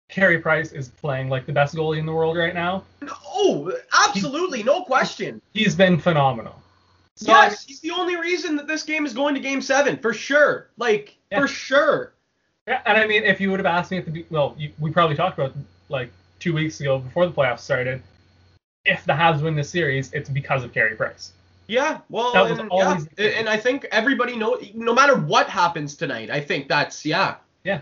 Carey 0.09 0.39
Price 0.39 0.71
is 0.73 0.89
playing 0.89 1.29
like 1.29 1.45
the 1.45 1.53
best 1.53 1.75
goalie 1.75 1.97
in 1.97 2.05
the 2.05 2.13
world 2.13 2.37
right 2.37 2.53
now. 2.53 2.83
Oh, 3.25 3.71
absolutely, 4.07 4.63
no 4.63 4.83
question. 4.83 5.41
He's 5.53 5.75
been 5.75 5.97
phenomenal. 5.99 6.61
So, 7.15 7.31
I 7.31 7.45
Yes, 7.45 7.63
he's 7.63 7.79
the 7.79 7.91
only 7.91 8.15
reason 8.15 8.55
that 8.57 8.67
this 8.67 8.83
game 8.83 9.05
is 9.05 9.13
going 9.13 9.35
to 9.35 9.39
game 9.39 9.61
seven, 9.61 9.97
for 9.97 10.13
sure. 10.13 10.69
Like, 10.77 11.15
Yeah. 11.31 11.41
for 11.41 11.47
sure. 11.47 12.13
Yeah, 12.67 12.81
and 12.85 12.97
I 12.97 13.05
mean, 13.05 13.23
if 13.23 13.39
you 13.41 13.51
would 13.51 13.59
have 13.59 13.65
asked 13.67 13.91
me 13.91 13.97
at 13.97 14.05
the 14.05 14.25
well, 14.29 14.55
you, 14.57 14.71
we 14.79 14.91
probably 14.91 15.15
talked 15.15 15.37
about 15.37 15.53
like 15.89 16.11
two 16.39 16.53
weeks 16.53 16.79
ago 16.79 16.99
before 16.99 17.25
the 17.25 17.31
playoffs 17.31 17.59
started. 17.59 18.01
If 18.85 19.05
the 19.05 19.13
Habs 19.13 19.41
win 19.41 19.55
this 19.55 19.69
series, 19.69 20.11
it's 20.13 20.29
because 20.29 20.63
of 20.63 20.73
Carey 20.73 20.95
Price. 20.95 21.33
Yeah, 21.67 21.99
well, 22.09 22.35
and, 22.45 22.69
yeah, 22.71 22.99
and 23.25 23.47
I 23.47 23.57
think 23.57 23.85
everybody 23.91 24.35
know, 24.35 24.59
no 24.73 24.93
matter 24.93 25.15
what 25.15 25.47
happens 25.47 25.95
tonight, 25.95 26.29
I 26.29 26.41
think 26.41 26.67
that's 26.67 27.05
yeah. 27.05 27.35
yeah. 27.63 27.79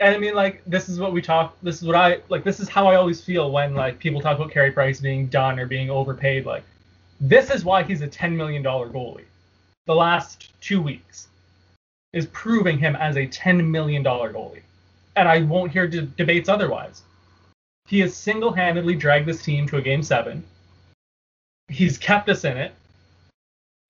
And 0.00 0.14
I 0.14 0.18
mean, 0.18 0.34
like, 0.34 0.62
this 0.66 0.88
is 0.88 1.00
what 1.00 1.12
we 1.12 1.22
talk. 1.22 1.56
This 1.62 1.80
is 1.80 1.86
what 1.86 1.96
I 1.96 2.20
like. 2.28 2.44
This 2.44 2.60
is 2.60 2.68
how 2.68 2.86
I 2.86 2.96
always 2.96 3.22
feel 3.22 3.50
when 3.50 3.74
like 3.74 3.98
people 3.98 4.20
talk 4.20 4.36
about 4.36 4.50
Carey 4.50 4.72
Price 4.72 5.00
being 5.00 5.26
done 5.28 5.58
or 5.58 5.66
being 5.66 5.88
overpaid. 5.88 6.44
Like, 6.44 6.64
this 7.20 7.50
is 7.50 7.64
why 7.64 7.82
he's 7.82 8.02
a 8.02 8.08
ten 8.08 8.36
million 8.36 8.62
dollar 8.62 8.88
goalie. 8.88 9.24
The 9.86 9.94
last 9.94 10.52
two 10.60 10.82
weeks 10.82 11.28
is 12.12 12.26
proving 12.26 12.78
him 12.78 12.96
as 12.96 13.16
a 13.16 13.26
ten 13.26 13.70
million 13.70 14.02
dollar 14.02 14.32
goalie, 14.32 14.62
and 15.16 15.28
I 15.28 15.42
won't 15.42 15.72
hear 15.72 15.86
de- 15.86 16.02
debates 16.02 16.48
otherwise. 16.48 17.02
He 17.86 18.00
has 18.00 18.14
single-handedly 18.14 18.96
dragged 18.96 19.26
this 19.26 19.42
team 19.42 19.66
to 19.68 19.76
a 19.76 19.82
game 19.82 20.02
seven. 20.02 20.42
He's 21.68 21.98
kept 21.98 22.28
us 22.28 22.44
in 22.44 22.56
it, 22.56 22.74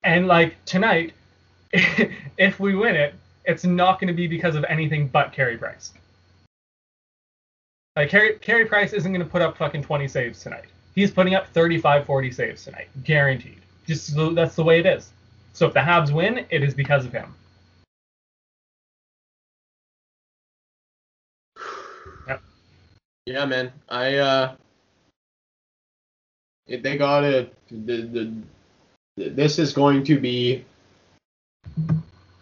and 0.04 0.26
like 0.28 0.62
tonight, 0.64 1.12
if 1.72 2.60
we 2.60 2.74
win 2.74 2.94
it, 2.94 3.14
it's 3.46 3.64
not 3.64 3.98
going 4.00 4.08
to 4.08 4.14
be 4.14 4.26
because 4.26 4.54
of 4.54 4.64
anything 4.68 5.08
but 5.08 5.32
Carey 5.32 5.56
Price. 5.56 5.92
Like 7.96 8.10
Carey, 8.10 8.38
Carey 8.38 8.66
Price 8.66 8.92
isn't 8.92 9.12
going 9.12 9.24
to 9.24 9.30
put 9.30 9.42
up 9.42 9.56
fucking 9.56 9.82
20 9.82 10.08
saves 10.08 10.42
tonight. 10.42 10.64
He's 10.94 11.10
putting 11.10 11.34
up 11.34 11.48
35, 11.48 12.06
40 12.06 12.30
saves 12.30 12.64
tonight, 12.64 12.88
guaranteed. 13.02 13.60
Just 13.86 14.14
the- 14.14 14.30
that's 14.30 14.54
the 14.54 14.64
way 14.64 14.78
it 14.78 14.86
is. 14.86 15.10
So 15.52 15.66
if 15.66 15.74
the 15.74 15.80
Habs 15.80 16.12
win, 16.12 16.46
it 16.50 16.62
is 16.62 16.74
because 16.74 17.04
of 17.04 17.12
him. 17.12 17.34
Yeah, 23.26 23.46
man. 23.46 23.72
I 23.88 24.16
uh, 24.16 24.54
it- 26.66 26.82
they 26.82 26.98
got 26.98 27.24
it, 27.24 27.54
The, 27.68 28.02
the, 28.02 28.32
this 29.16 29.58
is 29.58 29.72
going 29.72 30.04
to 30.04 30.18
be 30.18 30.64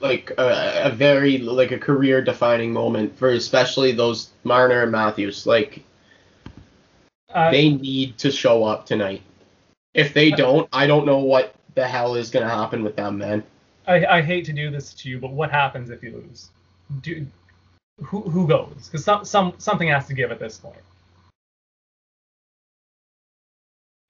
like 0.00 0.32
a, 0.38 0.82
a 0.86 0.90
very 0.90 1.38
like 1.38 1.70
a 1.70 1.78
career 1.78 2.22
defining 2.22 2.72
moment 2.72 3.16
for 3.16 3.30
especially 3.30 3.92
those 3.92 4.30
Marner 4.44 4.82
and 4.82 4.92
Matthews. 4.92 5.46
Like 5.46 5.84
Uh, 7.32 7.50
they 7.50 7.70
need 7.70 8.18
to 8.18 8.30
show 8.30 8.64
up 8.64 8.86
tonight. 8.86 9.22
If 9.94 10.14
they 10.14 10.30
don't, 10.30 10.68
I 10.72 10.86
don't 10.86 11.06
know 11.06 11.18
what 11.18 11.54
the 11.74 11.86
hell 11.86 12.14
is 12.14 12.30
gonna 12.30 12.48
happen 12.48 12.82
with 12.82 12.96
them, 12.96 13.18
man. 13.18 13.42
I, 13.86 14.06
I 14.06 14.22
hate 14.22 14.44
to 14.46 14.52
do 14.52 14.70
this 14.70 14.94
to 14.94 15.08
you, 15.08 15.18
but 15.18 15.32
what 15.32 15.50
happens 15.50 15.90
if 15.90 16.02
you 16.02 16.12
lose? 16.12 16.50
Do, 17.02 17.26
who 18.02 18.22
who 18.22 18.46
goes? 18.46 18.88
Because 18.90 19.04
some 19.04 19.24
some 19.24 19.54
something 19.58 19.88
has 19.88 20.06
to 20.06 20.14
give 20.14 20.30
at 20.30 20.38
this 20.38 20.58
point. 20.58 20.76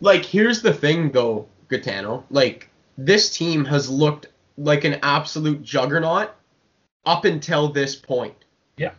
Like, 0.01 0.25
here's 0.25 0.63
the 0.63 0.75
thing, 0.75 1.13
though, 1.13 1.47
Gaetano. 1.73 2.25
Like, 2.31 2.69
this 2.97 3.37
team 3.37 3.65
has 3.65 3.91
looked 3.91 4.27
like 4.57 4.85
an 4.85 4.99
absolute 5.03 5.63
juggernaut 5.63 6.31
up 7.05 7.25
until 7.25 7.69
this 7.69 7.97
point. 7.97 8.37
Yeah. 8.77 8.93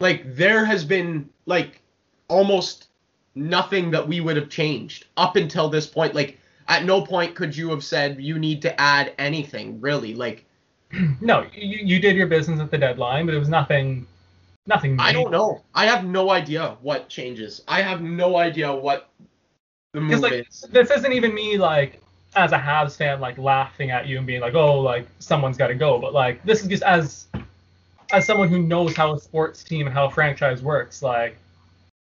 Like, 0.00 0.36
there 0.36 0.64
has 0.64 0.84
been, 0.84 1.28
like, 1.46 1.80
almost 2.28 2.88
nothing 3.34 3.90
that 3.90 4.06
we 4.06 4.20
would 4.20 4.36
have 4.36 4.48
changed 4.48 5.06
up 5.16 5.36
until 5.36 5.68
this 5.68 5.86
point. 5.86 6.14
Like, 6.14 6.38
at 6.68 6.84
no 6.84 7.02
point 7.02 7.34
could 7.34 7.56
you 7.56 7.70
have 7.70 7.82
said 7.82 8.22
you 8.22 8.38
need 8.38 8.62
to 8.62 8.80
add 8.80 9.12
anything, 9.18 9.80
really. 9.80 10.14
Like, 10.14 10.44
No, 11.20 11.46
you, 11.54 11.78
you 11.84 12.00
did 12.00 12.16
your 12.16 12.26
business 12.26 12.60
at 12.60 12.70
the 12.70 12.78
deadline, 12.78 13.26
but 13.26 13.34
it 13.34 13.38
was 13.38 13.48
nothing 13.48 14.06
nothing. 14.66 14.98
I 15.00 15.12
don't 15.12 15.30
know. 15.30 15.62
I 15.74 15.86
have 15.86 16.04
no 16.04 16.30
idea 16.30 16.76
what 16.82 17.08
changes. 17.08 17.62
I 17.66 17.82
have 17.82 18.02
no 18.02 18.36
idea 18.36 18.72
what 18.72 19.08
the 19.92 20.00
move 20.00 20.20
like 20.20 20.46
is. 20.48 20.66
this 20.70 20.90
isn't 20.90 21.12
even 21.12 21.34
me 21.34 21.58
like 21.58 22.01
as 22.34 22.52
a 22.52 22.58
Habs 22.58 22.96
fan 22.96 23.20
like 23.20 23.38
laughing 23.38 23.90
at 23.90 24.06
you 24.06 24.18
and 24.18 24.26
being 24.26 24.40
like, 24.40 24.54
oh, 24.54 24.80
like 24.80 25.06
someone's 25.18 25.56
got 25.56 25.68
to 25.68 25.74
go. 25.74 25.98
But 25.98 26.12
like 26.12 26.42
this 26.44 26.62
is 26.62 26.68
just 26.68 26.82
as 26.82 27.26
as 28.12 28.26
someone 28.26 28.48
who 28.48 28.62
knows 28.62 28.94
how 28.94 29.14
a 29.14 29.20
sports 29.20 29.64
team 29.64 29.86
and 29.86 29.94
how 29.94 30.06
a 30.06 30.10
franchise 30.10 30.62
works. 30.62 31.02
Like 31.02 31.36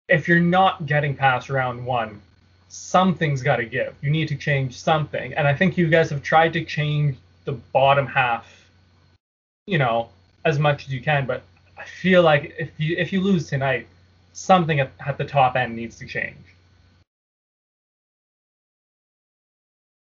if 0.07 0.27
you're 0.27 0.39
not 0.39 0.85
getting 0.85 1.15
past 1.15 1.49
round 1.49 1.85
one, 1.85 2.21
something's 2.69 3.41
got 3.41 3.57
to 3.57 3.65
give. 3.65 3.93
You 4.01 4.09
need 4.09 4.27
to 4.29 4.35
change 4.35 4.79
something. 4.79 5.33
And 5.33 5.47
I 5.47 5.53
think 5.53 5.77
you 5.77 5.87
guys 5.87 6.09
have 6.09 6.23
tried 6.23 6.53
to 6.53 6.63
change 6.63 7.17
the 7.45 7.53
bottom 7.53 8.07
half, 8.07 8.45
you 9.65 9.77
know, 9.77 10.09
as 10.45 10.59
much 10.59 10.85
as 10.85 10.93
you 10.93 11.01
can. 11.01 11.25
But 11.25 11.43
I 11.77 11.85
feel 11.85 12.23
like 12.23 12.55
if 12.57 12.71
you 12.77 12.95
if 12.97 13.13
you 13.13 13.21
lose 13.21 13.47
tonight, 13.47 13.87
something 14.33 14.79
at, 14.79 14.91
at 15.05 15.17
the 15.17 15.25
top 15.25 15.55
end 15.55 15.75
needs 15.75 15.97
to 15.99 16.05
change. 16.05 16.37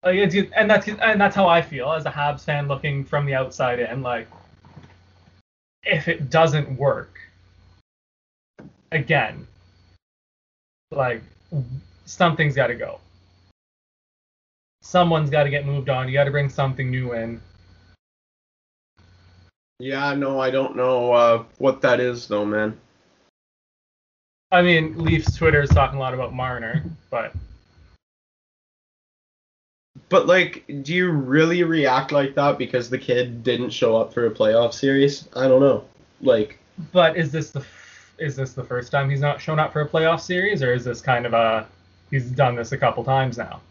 Like 0.06 0.18
it's, 0.18 0.36
and 0.56 0.70
that's 0.70 0.88
and 0.88 1.20
that's 1.20 1.36
how 1.36 1.48
I 1.48 1.64
feel 1.64 1.92
as 1.92 2.06
a 2.06 2.12
Habs 2.12 2.42
fan 2.42 2.68
looking 2.68 3.04
from 3.04 3.26
the 3.26 3.34
outside 3.34 3.80
in. 3.80 4.04
Like, 4.04 4.28
if 5.84 6.08
it 6.08 6.30
doesn't 6.30 6.78
work, 6.78 7.20
again, 8.92 9.48
like 10.92 11.24
something's 12.06 12.56
got 12.56 12.68
to 12.68 12.76
go. 12.76 13.00
Someone's 14.84 15.32
got 15.32 15.44
to 15.44 15.50
get 15.50 15.66
moved 15.66 15.90
on. 15.90 16.08
You 16.08 16.14
got 16.14 16.26
to 16.26 16.32
bring 16.32 16.50
something 16.50 16.92
new 16.92 17.14
in. 17.14 17.42
Yeah, 19.80 20.14
no, 20.14 20.40
I 20.40 20.52
don't 20.52 20.76
know 20.76 21.12
uh, 21.12 21.44
what 21.58 21.82
that 21.82 22.00
is, 22.00 22.28
though, 22.28 22.46
man. 22.46 22.78
I 24.52 24.62
mean, 24.62 24.98
Leafs 25.04 25.36
Twitter 25.36 25.62
is 25.62 25.72
talking 25.72 25.98
a 25.98 26.00
lot 26.00 26.14
about 26.14 26.34
Marner, 26.34 26.84
but 27.10 27.34
But 30.10 30.28
like, 30.28 30.64
do 30.84 30.94
you 30.94 31.10
really 31.12 31.64
react 31.64 32.12
like 32.12 32.36
that 32.36 32.58
because 32.58 32.90
the 32.90 32.98
kid 32.98 33.44
didn't 33.44 33.72
show 33.72 33.96
up 33.96 34.14
for 34.14 34.26
a 34.28 34.32
playoff 34.32 34.74
series? 34.74 35.28
I 35.36 35.48
don't 35.48 35.62
know. 35.62 35.84
Like, 36.22 36.60
but 36.92 37.18
is 37.18 37.32
this 37.32 37.52
the 37.52 37.60
f- 37.60 38.14
is 38.20 38.36
this 38.36 38.54
the 38.54 38.64
first 38.64 38.92
time 38.92 39.10
he's 39.10 39.20
not 39.22 39.42
shown 39.42 39.60
up 39.60 39.74
for 39.74 39.82
a 39.82 39.88
playoff 39.90 40.22
series, 40.22 40.62
or 40.62 40.74
is 40.74 40.84
this 40.86 41.02
kind 41.02 41.26
of 41.26 41.34
a 41.34 41.68
he's 42.12 42.30
done 42.30 42.56
this 42.56 42.72
a 42.72 42.78
couple 42.78 43.04
times 43.04 43.38
now? 43.38 43.62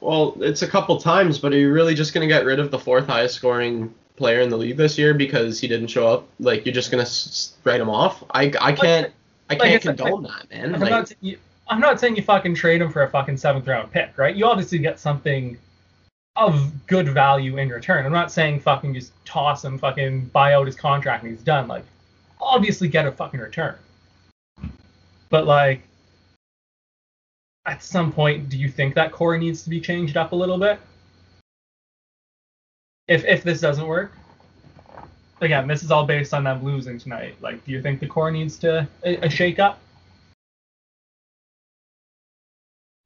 well, 0.00 0.34
it's 0.40 0.62
a 0.62 0.68
couple 0.68 0.98
times, 0.98 1.38
but 1.38 1.52
are 1.52 1.58
you 1.58 1.70
really 1.72 1.94
just 1.94 2.14
gonna 2.14 2.26
get 2.26 2.44
rid 2.44 2.58
of 2.58 2.70
the 2.70 2.78
fourth 2.78 3.06
highest 3.06 3.34
scoring 3.34 3.92
player 4.16 4.40
in 4.40 4.48
the 4.48 4.56
league 4.56 4.76
this 4.76 4.96
year 4.96 5.12
because 5.14 5.60
he 5.60 5.68
didn't 5.68 5.88
show 5.88 6.06
up? 6.08 6.26
Like 6.38 6.64
you're 6.64 6.74
just 6.74 6.90
gonna 6.90 7.02
s- 7.02 7.54
write 7.64 7.80
him 7.80 7.90
off? 7.90 8.22
I 8.30 8.52
I 8.60 8.72
can't 8.72 9.12
I 9.50 9.56
can't 9.56 9.62
I 9.62 9.78
said, 9.78 9.98
condone 9.98 10.22
that, 10.24 10.48
man. 10.50 10.74
I'm 10.74 10.80
Like, 10.80 10.90
not, 10.90 11.12
I'm 11.70 11.78
not 11.78 12.00
saying 12.00 12.16
you 12.16 12.22
fucking 12.22 12.56
trade 12.56 12.82
him 12.82 12.90
for 12.90 13.04
a 13.04 13.08
fucking 13.08 13.36
seventh 13.36 13.68
round 13.68 13.92
pick, 13.92 14.18
right? 14.18 14.34
You 14.34 14.44
obviously 14.46 14.78
get 14.78 14.98
something 14.98 15.56
of 16.34 16.86
good 16.88 17.08
value 17.08 17.58
in 17.58 17.68
return. 17.68 18.04
I'm 18.04 18.12
not 18.12 18.32
saying 18.32 18.60
fucking 18.60 18.92
just 18.92 19.12
toss 19.24 19.64
him, 19.64 19.78
fucking 19.78 20.26
buy 20.26 20.54
out 20.54 20.66
his 20.66 20.74
contract 20.74 21.22
and 21.22 21.32
he's 21.32 21.44
done. 21.44 21.68
Like, 21.68 21.84
obviously 22.40 22.88
get 22.88 23.06
a 23.06 23.12
fucking 23.12 23.38
return. 23.38 23.76
But 25.28 25.46
like, 25.46 25.82
at 27.66 27.84
some 27.84 28.12
point, 28.12 28.48
do 28.48 28.58
you 28.58 28.68
think 28.68 28.96
that 28.96 29.12
core 29.12 29.38
needs 29.38 29.62
to 29.62 29.70
be 29.70 29.80
changed 29.80 30.16
up 30.16 30.32
a 30.32 30.36
little 30.36 30.58
bit? 30.58 30.80
If 33.06 33.24
if 33.24 33.44
this 33.44 33.60
doesn't 33.60 33.86
work, 33.86 34.12
again, 35.40 35.68
this 35.68 35.84
is 35.84 35.92
all 35.92 36.04
based 36.04 36.34
on 36.34 36.42
them 36.42 36.64
losing 36.64 36.98
tonight. 36.98 37.36
Like, 37.40 37.64
do 37.64 37.70
you 37.70 37.80
think 37.80 38.00
the 38.00 38.08
core 38.08 38.32
needs 38.32 38.56
to 38.58 38.88
a, 39.04 39.26
a 39.26 39.30
shake 39.30 39.60
up? 39.60 39.80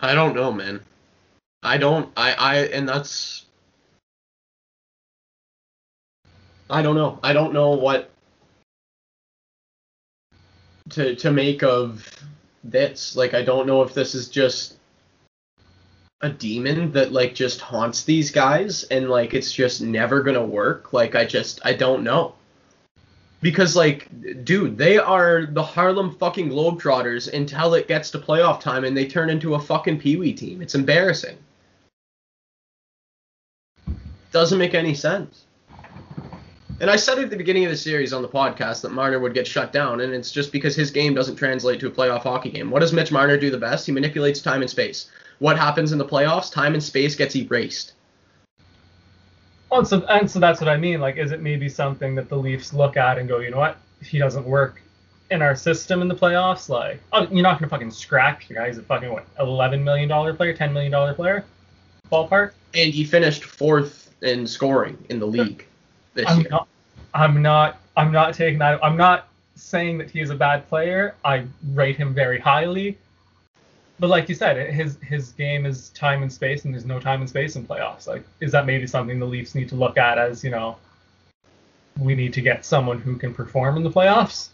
I 0.05 0.15
don't 0.15 0.35
know, 0.35 0.53
man. 0.53 0.81
I 1.63 1.79
don't. 1.79 2.13
I 2.15 2.35
I 2.35 2.57
and 2.67 2.87
that's. 2.87 3.47
I 6.69 6.83
don't 6.83 6.95
know. 6.95 7.19
I 7.23 7.33
don't 7.33 7.55
know 7.55 7.71
what 7.71 8.11
to 10.91 11.17
to 11.17 11.31
make 11.31 11.63
of 11.63 12.07
this. 12.63 13.17
Like 13.17 13.33
I 13.33 13.43
don't 13.43 13.67
know 13.67 13.81
if 13.81 13.95
this 13.95 14.15
is 14.15 14.29
just 14.29 14.77
a 16.21 16.29
demon 16.29 16.93
that 16.93 17.13
like 17.13 17.35
just 17.35 17.63
haunts 17.63 18.05
these 18.05 18.31
guys 18.31 18.85
and 18.85 19.09
like 19.09 19.33
it's 19.33 19.53
just 19.53 19.81
never 19.81 20.23
to 20.23 20.43
work. 20.43 20.93
Like 20.93 21.15
I 21.15 21.25
just 21.25 21.61
I 21.65 21.73
don't 21.73 22.05
know. 22.05 22.35
Because 23.45 23.77
like 23.77 24.09
dude, 24.47 24.79
they 24.79 24.97
are 24.97 25.45
the 25.45 25.63
Harlem 25.63 26.17
fucking 26.17 26.49
Globetrotters 26.49 27.31
until 27.31 27.75
it 27.75 27.87
gets 27.87 28.11
to 28.13 28.19
playoff 28.19 28.59
time 28.59 28.85
and 28.85 28.97
they 28.97 29.07
turn 29.07 29.29
into 29.29 29.55
a 29.55 29.61
fucking 29.61 30.01
peewee 30.01 30.33
team. 30.33 30.63
It's 30.63 30.75
embarrassing. 30.75 31.37
Doesn't 34.33 34.59
make 34.59 34.73
any 34.73 34.95
sense. 34.95 35.45
And 36.81 36.91
I 36.91 36.97
said 36.97 37.19
at 37.19 37.29
the 37.29 37.37
beginning 37.37 37.67
of 37.67 37.71
the 37.71 37.77
series 37.77 38.15
on 38.15 38.23
the 38.23 38.29
podcast 38.29 38.81
that 38.81 38.93
Marner 38.93 39.19
would 39.19 39.35
get 39.35 39.47
shut 39.47 39.75
down, 39.75 40.01
and 40.01 40.15
it's 40.15 40.33
just 40.33 40.51
because 40.51 40.75
his 40.75 40.91
game 40.91 41.13
doesn't 41.13 41.37
translate 41.37 41.81
to 41.81 41.87
a 41.87 41.91
playoff 41.91 42.23
hockey 42.23 42.51
game. 42.51 42.71
What 42.71 42.81
does 42.81 42.95
Mitch 42.95 43.13
Marner 43.13 43.37
do 43.37 43.51
the 43.51 43.59
best? 43.59 43.85
He 43.85 43.93
manipulates 43.93 44.41
time 44.41 44.63
and 44.63 44.71
space. 44.71 45.11
What 45.39 45.59
happens 45.59 45.93
in 45.93 45.99
the 45.99 46.05
playoffs? 46.07 46.51
Time 46.51 46.73
and 46.73 46.83
space 46.83 47.15
gets 47.15 47.37
erased. 47.37 47.93
And 49.75 49.87
so 49.87 50.05
and 50.07 50.31
so 50.31 50.39
that's 50.39 50.61
what 50.61 50.69
I 50.69 50.77
mean. 50.77 51.01
Like, 51.01 51.17
is 51.17 51.33
it 51.33 51.41
maybe 51.41 51.69
something 51.69 52.15
that 52.15 52.29
the 52.29 52.37
Leafs 52.37 52.73
look 52.73 52.97
at 52.97 53.19
and 53.19 53.29
go, 53.29 53.41
you 53.41 53.51
know 53.51 53.59
what? 53.59 53.77
If 54.01 54.07
he 54.07 54.19
doesn't 54.19 54.45
work 54.45 54.81
in 55.31 55.43
our 55.43 55.57
system 55.57 56.01
in 56.01 56.09
the 56.09 56.15
playoffs, 56.15 56.69
like, 56.69 57.01
oh, 57.13 57.27
you're 57.31 57.43
not 57.43 57.59
gonna 57.59 57.69
fucking 57.69 57.91
scratch 57.91 58.47
the 58.49 58.55
guy. 58.55 58.69
He's 58.69 58.79
a 58.79 58.83
fucking 58.83 59.13
what, 59.13 59.27
eleven 59.41 59.83
million 59.83 60.09
dollar 60.09 60.33
player, 60.33 60.55
ten 60.55 60.73
million 60.73 60.93
dollar 60.93 61.13
player, 61.13 61.45
ballpark. 62.11 62.53
And 62.75 62.93
he 62.93 63.05
finished 63.05 63.45
fourth 63.45 64.15
in 64.23 64.47
scoring 64.47 64.97
in 65.09 65.19
the 65.19 65.27
league 65.27 65.67
this 66.15 66.29
I'm 66.29 66.41
year. 66.41 66.49
not. 66.51 66.69
I'm 67.13 67.43
not. 67.43 67.81
I'm 67.97 68.13
not 68.13 68.35
taking 68.35 68.59
that. 68.61 68.83
I'm 68.83 68.97
not 68.97 69.29
saying 69.57 69.99
that 69.99 70.11
he's 70.11 70.31
a 70.31 70.35
bad 70.35 70.69
player. 70.69 71.15
I 71.25 71.47
rate 71.73 71.97
him 71.97 72.15
very 72.15 72.39
highly. 72.39 72.97
But 74.05 74.11
like 74.11 74.29
you 74.29 74.35
said, 74.35 74.71
his 74.71 74.99
his 75.01 75.33
game 75.33 75.65
is 75.65 75.89
time 75.95 76.21
and 76.21 76.31
space, 76.31 76.67
and 76.67 76.75
there's 76.75 76.85
no 76.85 77.01
time 77.01 77.21
and 77.21 77.29
space 77.31 77.57
in 77.57 77.67
playoffs. 77.67 78.07
Like, 78.07 78.23
is 78.39 78.53
that 78.53 78.67
maybe 78.67 78.87
something 78.87 79.19
the 79.19 79.25
Leafs 79.25 79.55
need 79.55 79.67
to 79.71 79.77
look 79.77 79.97
at 79.97 80.19
as 80.19 80.45
you 80.45 80.51
know, 80.51 80.77
we 81.99 82.15
need 82.15 82.35
to 82.35 82.43
get 82.43 82.67
someone 82.67 83.01
who 83.01 83.17
can 83.17 83.33
perform 83.33 83.79
in 83.79 83.83
the 83.83 83.91
playoffs, 83.91 84.51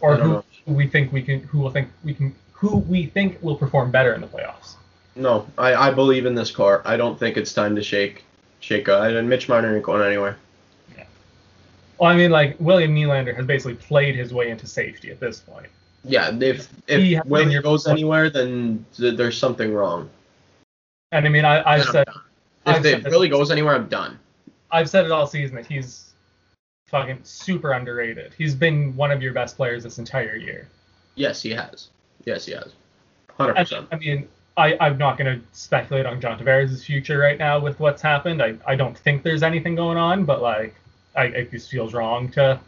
or 0.00 0.16
who 0.16 0.28
know. 0.30 0.44
we 0.64 0.86
think 0.86 1.12
we 1.12 1.20
can, 1.20 1.40
who 1.42 1.58
will 1.58 1.68
think 1.68 1.90
we 2.02 2.14
can, 2.14 2.34
who 2.52 2.78
we 2.78 3.04
think 3.04 3.36
will 3.42 3.56
perform 3.56 3.90
better 3.90 4.14
in 4.14 4.22
the 4.22 4.26
playoffs. 4.26 4.76
No, 5.14 5.46
I, 5.58 5.74
I 5.74 5.90
believe 5.90 6.24
in 6.24 6.34
this 6.34 6.50
car. 6.50 6.80
I 6.86 6.96
don't 6.96 7.18
think 7.18 7.36
it's 7.36 7.52
time 7.52 7.76
to 7.76 7.82
shake 7.82 8.24
shake 8.60 8.88
uh, 8.88 9.02
and 9.02 9.28
Mitch 9.28 9.46
Marner 9.46 9.76
ain't 9.76 9.84
going 9.84 10.00
anywhere. 10.06 10.38
Well, 11.98 12.10
I 12.10 12.16
mean, 12.16 12.30
like 12.30 12.56
William 12.60 12.94
Nylander 12.94 13.36
has 13.36 13.44
basically 13.44 13.74
played 13.74 14.16
his 14.16 14.32
way 14.32 14.48
into 14.48 14.66
safety 14.66 15.10
at 15.10 15.20
this 15.20 15.40
point. 15.40 15.66
Yeah, 16.04 16.30
if 16.30 16.38
He 16.38 16.44
if 16.44 17.16
has 17.16 17.22
been 17.22 17.30
Willie 17.30 17.52
your- 17.52 17.62
goes 17.62 17.86
anywhere, 17.86 18.30
then 18.30 18.84
th- 18.96 19.16
there's 19.16 19.36
something 19.36 19.74
wrong. 19.74 20.08
And 21.12 21.26
I 21.26 21.28
mean, 21.28 21.44
I, 21.44 21.62
I've 21.68 21.84
said. 21.84 22.08
If 22.08 22.16
I've 22.66 22.82
said 22.82 23.04
this- 23.04 23.28
goes 23.28 23.50
anywhere, 23.50 23.74
I'm 23.74 23.88
done. 23.88 24.18
I've 24.70 24.88
said 24.88 25.04
it 25.04 25.10
all 25.10 25.26
season 25.26 25.56
that 25.56 25.66
he's 25.66 26.12
fucking 26.86 27.20
super 27.22 27.72
underrated. 27.72 28.34
He's 28.36 28.54
been 28.54 28.94
one 28.96 29.10
of 29.10 29.22
your 29.22 29.32
best 29.32 29.56
players 29.56 29.82
this 29.82 29.98
entire 29.98 30.36
year. 30.36 30.68
Yes, 31.16 31.42
he 31.42 31.50
has. 31.50 31.88
Yes, 32.24 32.46
he 32.46 32.52
has. 32.52 32.72
Hundred 33.36 33.56
I, 33.56 33.62
percent. 33.62 33.88
I 33.90 33.96
mean, 33.96 34.28
I, 34.56 34.76
I'm 34.80 34.98
not 34.98 35.18
going 35.18 35.40
to 35.40 35.44
speculate 35.52 36.06
on 36.06 36.20
John 36.20 36.38
Tavares' 36.38 36.84
future 36.84 37.18
right 37.18 37.38
now 37.38 37.58
with 37.58 37.80
what's 37.80 38.02
happened. 38.02 38.42
I, 38.42 38.56
I 38.66 38.76
don't 38.76 38.96
think 38.96 39.22
there's 39.22 39.42
anything 39.42 39.74
going 39.74 39.96
on, 39.96 40.24
but 40.24 40.42
like, 40.42 40.74
I, 41.16 41.24
it 41.24 41.50
just 41.50 41.70
feels 41.70 41.94
wrong 41.94 42.30
to 42.32 42.60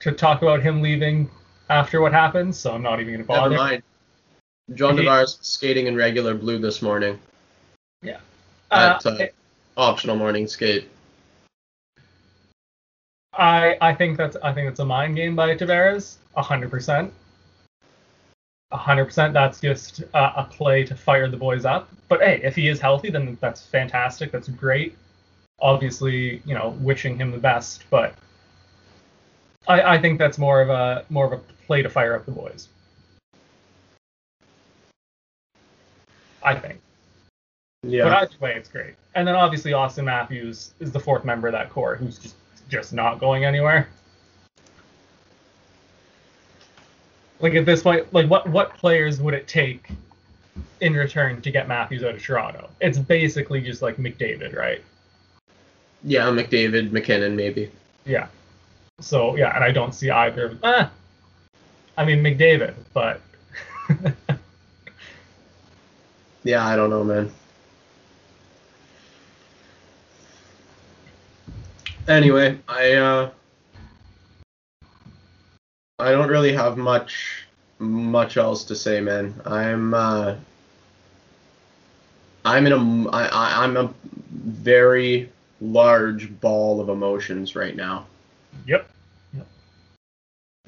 to 0.00 0.12
talk 0.12 0.42
about 0.42 0.60
him 0.62 0.82
leaving 0.82 1.30
after 1.68 2.00
what 2.00 2.12
happened. 2.12 2.54
So 2.54 2.72
I'm 2.74 2.82
not 2.82 3.00
even 3.00 3.12
going 3.14 3.24
to 3.24 3.28
bother. 3.28 3.50
Never 3.50 3.62
mind. 3.62 3.82
John 4.74 4.96
He- 4.96 5.04
Tavares 5.04 5.42
skating 5.44 5.86
in 5.86 5.96
regular 5.96 6.34
blue 6.34 6.58
this 6.58 6.82
morning 6.82 7.18
Uh, 8.70 8.98
at 8.98 9.04
uh, 9.06 9.26
optional 9.76 10.16
morning 10.16 10.46
skate. 10.46 10.88
I 13.34 13.76
I 13.80 13.94
think 13.94 14.16
that's 14.16 14.36
I 14.42 14.52
think 14.52 14.68
it's 14.68 14.80
a 14.80 14.84
mind 14.84 15.16
game 15.16 15.36
by 15.36 15.54
Tavares, 15.56 16.16
hundred 16.36 16.70
percent. 16.70 17.12
hundred 18.72 19.06
percent. 19.06 19.34
That's 19.34 19.60
just 19.60 20.02
uh, 20.14 20.32
a 20.36 20.44
play 20.44 20.84
to 20.84 20.94
fire 20.94 21.28
the 21.28 21.36
boys 21.36 21.64
up. 21.66 21.88
But 22.08 22.20
hey, 22.20 22.40
if 22.42 22.56
he 22.56 22.68
is 22.68 22.80
healthy, 22.80 23.10
then 23.10 23.36
that's 23.40 23.62
fantastic. 23.66 24.32
That's 24.32 24.48
great. 24.48 24.96
Obviously, 25.60 26.42
you 26.46 26.54
know, 26.54 26.70
wishing 26.80 27.16
him 27.16 27.30
the 27.30 27.38
best, 27.38 27.84
but 27.90 28.14
I 29.68 29.82
I 29.82 30.00
think 30.00 30.18
that's 30.18 30.38
more 30.38 30.60
of 30.60 30.70
a 30.70 31.04
more 31.08 31.26
of 31.26 31.32
a 31.32 31.38
play 31.66 31.82
to 31.82 31.90
fire 31.90 32.14
up 32.14 32.24
the 32.26 32.32
boys. 32.32 32.68
I 36.42 36.54
think. 36.54 36.80
Yeah. 37.84 38.04
But 38.04 38.12
either 38.14 38.36
way, 38.40 38.54
it's 38.54 38.68
great. 38.68 38.94
And 39.14 39.26
then 39.26 39.34
obviously 39.34 39.72
Auston 39.72 40.04
Matthews 40.04 40.74
is 40.80 40.90
the 40.92 41.00
fourth 41.00 41.24
member 41.24 41.48
of 41.48 41.52
that 41.52 41.70
core 41.70 41.96
who's 41.96 42.18
just 42.18 42.34
just 42.68 42.92
not 42.92 43.20
going 43.20 43.44
anywhere. 43.44 43.88
Like 47.40 47.54
at 47.54 47.66
this 47.66 47.82
point, 47.82 48.12
like 48.12 48.28
what 48.28 48.48
what 48.48 48.74
players 48.76 49.20
would 49.20 49.34
it 49.34 49.48
take 49.48 49.90
in 50.80 50.94
return 50.94 51.40
to 51.42 51.50
get 51.50 51.68
Matthews 51.68 52.02
out 52.02 52.14
of 52.14 52.22
Toronto? 52.22 52.68
It's 52.80 52.98
basically 52.98 53.60
just 53.60 53.82
like 53.82 53.96
McDavid, 53.96 54.56
right? 54.56 54.82
yeah, 56.04 56.26
McDavid, 56.26 56.92
MacKinnon, 56.92 57.36
maybe. 57.36 57.70
Yeah. 58.04 58.26
So 59.02 59.36
yeah, 59.36 59.54
and 59.54 59.64
I 59.64 59.72
don't 59.72 59.94
see 59.94 60.10
either. 60.10 60.56
Ah, 60.62 60.90
I 61.96 62.04
mean 62.04 62.22
McDavid, 62.22 62.74
but 62.94 63.20
Yeah, 66.44 66.66
I 66.66 66.74
don't 66.76 66.90
know, 66.90 67.04
man. 67.04 67.30
Anyway, 72.08 72.58
I 72.68 72.92
uh 72.94 73.30
I 75.98 76.10
don't 76.10 76.28
really 76.28 76.52
have 76.52 76.76
much 76.76 77.46
much 77.78 78.36
else 78.36 78.64
to 78.64 78.74
say, 78.74 79.00
man. 79.00 79.40
I'm 79.44 79.94
uh 79.94 80.34
I'm 82.44 82.66
in 82.66 82.72
a 82.72 83.10
I, 83.10 83.26
I 83.26 83.64
I'm 83.64 83.76
a 83.76 83.92
very 84.32 85.30
large 85.60 86.40
ball 86.40 86.80
of 86.80 86.88
emotions 86.88 87.54
right 87.54 87.76
now. 87.76 88.06
yep. 88.66 88.91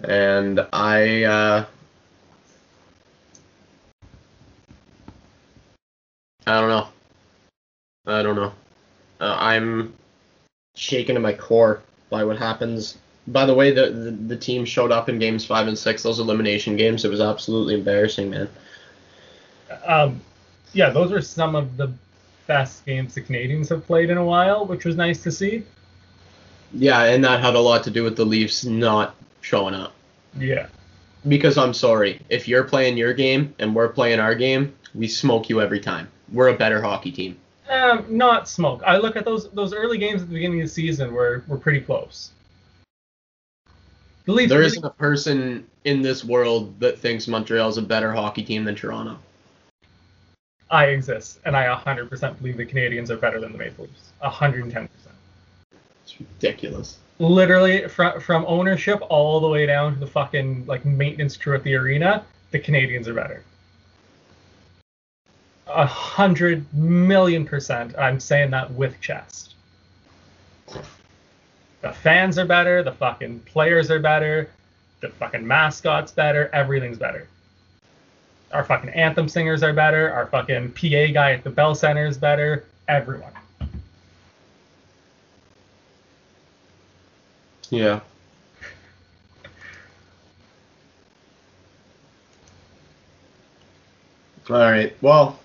And 0.07 0.67
I 0.73 1.25
uh, 1.25 1.65
I 6.47 6.61
don't 6.61 6.69
know. 6.69 6.89
I 8.07 8.23
don't 8.23 8.37
know. 8.37 8.53
Uh, 9.21 9.37
I'm 9.39 9.95
shaken 10.75 11.15
to 11.15 11.21
my 11.21 11.33
core 11.33 11.83
by 12.11 12.25
what 12.25 12.39
happens. 12.39 12.99
By 13.27 13.47
the 13.47 13.55
way, 13.55 13.71
the, 13.71 13.91
the 13.91 14.11
the 14.11 14.37
team 14.37 14.65
showed 14.65 14.93
up 14.93 15.09
in 15.09 15.19
games 15.19 15.47
five 15.47 15.69
and 15.69 15.79
six, 15.79 16.03
those 16.03 16.19
elimination 16.19 16.77
games. 16.77 17.05
It 17.05 17.11
was 17.11 17.21
absolutely 17.21 17.75
embarrassing, 17.75 18.31
man. 18.31 18.49
Um, 19.87 20.21
yeah, 20.75 20.91
those 20.91 21.11
were 21.11 21.23
some 21.23 21.55
of 21.55 21.77
the 21.79 21.93
best 22.47 22.85
games 22.85 23.15
the 23.15 23.23
Canadiens 23.23 23.71
have 23.71 23.87
played 23.87 24.11
in 24.11 24.19
a 24.19 24.25
while, 24.25 24.67
which 24.67 24.85
was 24.85 24.97
nice 24.97 25.23
to 25.23 25.33
see. 25.33 25.65
Yeah, 26.75 27.05
and 27.05 27.25
that 27.25 27.41
had 27.41 27.55
a 27.55 27.61
lot 27.61 27.85
to 27.85 27.91
do 27.91 28.03
with 28.03 28.17
the 28.17 28.27
Leafs 28.27 28.65
not 28.65 29.15
showing 29.41 29.75
up. 29.75 29.94
Yeah. 30.39 30.67
Because 31.27 31.57
I'm 31.57 31.73
sorry, 31.73 32.21
if 32.29 32.47
you're 32.47 32.65
playing 32.65 32.99
your 32.99 33.15
game 33.15 33.55
and 33.59 33.75
we're 33.75 33.89
playing 33.89 34.21
our 34.21 34.35
game, 34.35 34.75
we 34.95 35.09
smoke 35.09 35.49
you 35.49 35.61
every 35.61 35.81
time. 35.81 36.09
We're 36.33 36.49
a 36.49 36.57
better 36.57 36.83
hockey 36.83 37.13
team. 37.13 37.39
Um, 37.69 38.05
not 38.09 38.49
smoke. 38.49 38.83
I 38.87 38.99
look 38.99 39.17
at 39.17 39.25
those 39.25 39.51
those 39.51 39.73
early 39.73 39.97
games 39.97 40.21
at 40.21 40.29
the 40.29 40.35
beginning 40.35 40.61
of 40.61 40.69
the 40.69 40.73
season 40.73 41.13
were 41.13 41.45
were 41.49 41.57
pretty 41.57 41.81
close. 41.81 42.31
The 44.27 44.33
Leafs 44.33 44.51
there 44.51 44.63
isn't 44.63 44.85
a 44.85 44.91
person 44.91 45.67
in 45.85 46.03
this 46.03 46.25
world 46.25 46.79
that 46.81 46.99
thinks 46.99 47.27
Montreal 47.27 47.69
is 47.69 47.79
a 47.79 47.83
better 47.83 48.13
hockey 48.13 48.43
team 48.43 48.65
than 48.65 48.75
Toronto. 48.75 49.19
I 50.71 50.87
exist, 50.87 51.41
and 51.45 51.57
I 51.57 51.67
100% 51.67 52.39
believe 52.39 52.57
the 52.57 52.65
Canadiens 52.65 53.11
are 53.11 53.17
better 53.17 53.39
than 53.39 53.53
the 53.53 53.59
Maple 53.59 53.85
Leafs. 53.85 54.13
110%. 54.23 54.89
It's 56.15 56.21
ridiculous. 56.21 56.99
Literally, 57.19 57.89
from 57.89 58.21
from 58.21 58.45
ownership 58.47 59.01
all 59.09 59.41
the 59.41 59.49
way 59.49 59.67
down 59.67 59.95
to 59.95 60.01
the 60.01 60.07
fucking 60.07 60.67
like 60.67 60.85
maintenance 60.85 61.37
crew 61.37 61.55
at 61.55 61.63
the 61.63 61.75
arena, 61.75 62.25
the 62.51 62.59
Canadiens 62.59 63.07
are 63.07 63.15
better. 63.15 63.45
A 65.67 65.87
hundred 65.87 66.73
million 66.75 67.47
percent. 67.47 67.95
I'm 67.99 68.21
saying 68.21 68.51
that 68.51 68.73
with 68.73 69.01
chest. 69.01 69.55
The 71.83 71.93
fans 71.93 72.39
are 72.39 72.47
better. 72.47 72.83
The 72.83 72.93
fucking 72.93 73.41
players 73.41 73.91
are 73.91 74.01
better. 74.01 74.51
The 75.01 75.11
fucking 75.11 75.47
mascots 75.47 76.13
better. 76.13 76.51
Everything's 76.53 76.99
better. 76.99 77.29
Our 78.53 78.65
fucking 78.65 78.91
anthem 78.91 79.29
singers 79.29 79.63
are 79.63 79.73
better. 79.73 80.13
Our 80.13 80.27
fucking 80.27 80.73
PA 80.73 81.13
guy 81.13 81.33
at 81.33 81.45
the 81.45 81.51
Bell 81.51 81.75
Center 81.75 82.07
is 82.07 82.19
better. 82.19 82.65
Everyone. 82.89 83.33
Yeah. 87.71 88.01
All 94.51 94.57
right. 94.57 94.95
Well, 95.01 95.39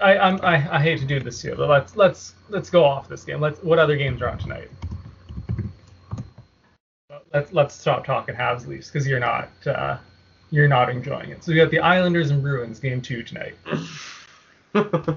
I, 0.00 0.18
I'm, 0.18 0.40
I 0.42 0.76
I 0.76 0.80
hate 0.82 0.98
to 1.00 1.06
do 1.06 1.20
this 1.20 1.40
to 1.42 1.48
you, 1.48 1.54
but 1.54 1.68
let's 1.68 1.96
let's 1.96 2.34
let's 2.48 2.70
go 2.70 2.84
off 2.84 3.08
this 3.08 3.24
game. 3.24 3.40
Let's 3.40 3.62
what 3.62 3.78
other 3.78 3.96
games 3.96 4.22
are 4.22 4.28
on 4.28 4.38
tonight? 4.38 4.70
Let's 7.32 7.52
let's 7.52 7.74
stop 7.74 8.04
talking 8.04 8.34
Habs 8.34 8.66
Leafs 8.66 8.90
because 8.90 9.06
you're 9.06 9.20
not 9.20 9.50
uh, 9.66 9.98
you're 10.50 10.68
not 10.68 10.90
enjoying 10.90 11.30
it. 11.30 11.42
So 11.44 11.52
we 11.52 11.56
got 11.56 11.70
the 11.70 11.80
Islanders 11.80 12.30
and 12.30 12.42
Bruins 12.42 12.78
game 12.80 13.00
two 13.00 13.22
tonight. 13.22 13.54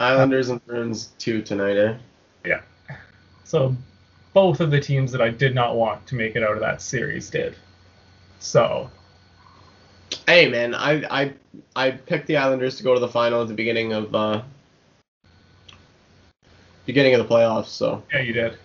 Islanders 0.00 0.48
and 0.48 0.64
Bruins 0.66 1.12
two 1.18 1.42
tonight, 1.42 1.76
eh? 1.76 1.96
Yeah. 2.44 2.60
So 3.44 3.74
both 4.32 4.60
of 4.60 4.70
the 4.70 4.80
teams 4.80 5.10
that 5.12 5.20
I 5.20 5.30
did 5.30 5.54
not 5.54 5.76
want 5.76 6.06
to 6.06 6.14
make 6.14 6.36
it 6.36 6.42
out 6.42 6.52
of 6.52 6.60
that 6.60 6.80
series 6.80 7.28
did. 7.30 7.56
So 8.38 8.90
Hey 10.26 10.48
man, 10.48 10.74
I 10.74 11.02
I 11.10 11.34
I 11.74 11.90
picked 11.90 12.26
the 12.26 12.36
Islanders 12.36 12.76
to 12.76 12.82
go 12.82 12.94
to 12.94 13.00
the 13.00 13.08
final 13.08 13.42
at 13.42 13.48
the 13.48 13.54
beginning 13.54 13.92
of 13.92 14.14
uh 14.14 14.42
beginning 16.86 17.14
of 17.14 17.26
the 17.26 17.34
playoffs, 17.34 17.68
so. 17.68 18.02
Yeah, 18.12 18.20
you 18.20 18.32
did. 18.32 18.58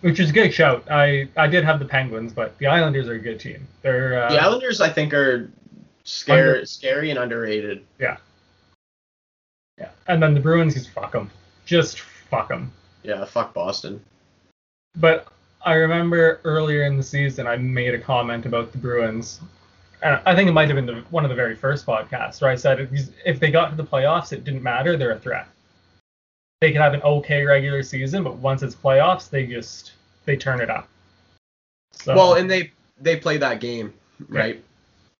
Which 0.00 0.20
is 0.20 0.30
a 0.30 0.32
good 0.32 0.52
shout. 0.54 0.88
I 0.90 1.28
I 1.36 1.46
did 1.48 1.64
have 1.64 1.78
the 1.78 1.84
Penguins, 1.84 2.32
but 2.32 2.56
the 2.58 2.66
Islanders 2.66 3.08
are 3.08 3.14
a 3.14 3.18
good 3.18 3.40
team. 3.40 3.66
They're 3.82 4.22
uh, 4.22 4.30
The 4.30 4.40
Islanders 4.40 4.80
I 4.80 4.88
think 4.90 5.12
are 5.12 5.50
scary 6.04 6.48
under- 6.50 6.66
scary 6.66 7.10
and 7.10 7.18
underrated. 7.18 7.84
Yeah. 7.98 8.16
Yeah. 9.78 9.90
And 10.06 10.22
then 10.22 10.34
the 10.34 10.40
Bruins 10.40 10.74
just 10.74 10.90
fuck 10.90 11.12
them. 11.12 11.30
Just 11.64 12.00
fuck 12.00 12.48
them. 12.48 12.72
Yeah, 13.02 13.24
fuck 13.24 13.54
Boston. 13.54 14.02
But 14.96 15.28
I 15.64 15.74
remember 15.74 16.40
earlier 16.44 16.84
in 16.84 16.96
the 16.96 17.02
season 17.02 17.46
I 17.46 17.56
made 17.56 17.94
a 17.94 17.98
comment 17.98 18.46
about 18.46 18.72
the 18.72 18.78
Bruins 18.78 19.40
I 20.02 20.34
think 20.34 20.48
it 20.48 20.52
might 20.52 20.68
have 20.68 20.76
been 20.76 20.86
the, 20.86 21.02
one 21.10 21.24
of 21.24 21.28
the 21.28 21.34
very 21.34 21.56
first 21.56 21.84
podcasts 21.84 22.40
where 22.40 22.50
I 22.50 22.54
said 22.54 22.88
if 23.26 23.40
they 23.40 23.50
got 23.50 23.70
to 23.70 23.76
the 23.76 23.84
playoffs, 23.84 24.32
it 24.32 24.44
didn't 24.44 24.62
matter. 24.62 24.96
They're 24.96 25.12
a 25.12 25.18
threat. 25.18 25.48
They 26.60 26.72
could 26.72 26.80
have 26.80 26.94
an 26.94 27.02
okay 27.02 27.44
regular 27.44 27.82
season, 27.82 28.24
but 28.24 28.36
once 28.36 28.62
it's 28.62 28.74
playoffs, 28.74 29.30
they 29.30 29.46
just 29.46 29.92
they 30.24 30.36
turn 30.36 30.60
it 30.60 30.70
up. 30.70 30.88
So, 31.92 32.14
well, 32.14 32.34
and 32.34 32.50
they 32.50 32.72
they 33.00 33.16
play 33.16 33.36
that 33.38 33.60
game 33.60 33.94
right. 34.28 34.56
Yeah. 34.56 34.60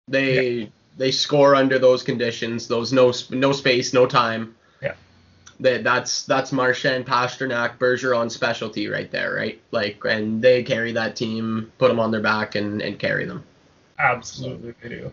They 0.09 0.51
yeah. 0.51 0.67
they 0.97 1.11
score 1.11 1.55
under 1.55 1.79
those 1.79 2.03
conditions, 2.03 2.67
those 2.69 2.93
no 2.93 3.13
no 3.31 3.53
space, 3.53 3.93
no 3.93 4.07
time. 4.07 4.55
Yeah. 4.83 4.95
That 5.61 5.85
that's 5.85 6.25
that's 6.25 6.53
Marchand, 6.53 7.07
Pastrnak, 7.07 7.79
Bergeron 7.79 8.31
specialty 8.31 8.89
right 8.89 9.11
there, 9.11 9.35
right? 9.35 9.61
Like, 9.71 10.05
and 10.05 10.43
they 10.43 10.63
carry 10.63 10.93
that 10.93 11.17
team, 11.17 11.73
put 11.79 11.89
them 11.89 12.01
on 12.01 12.11
their 12.11 12.21
back, 12.23 12.55
and 12.55 12.81
and 12.83 12.99
carry 12.99 13.27
them. 13.27 13.45
Absolutely, 13.99 14.75
they 14.83 14.89
do. 14.89 15.13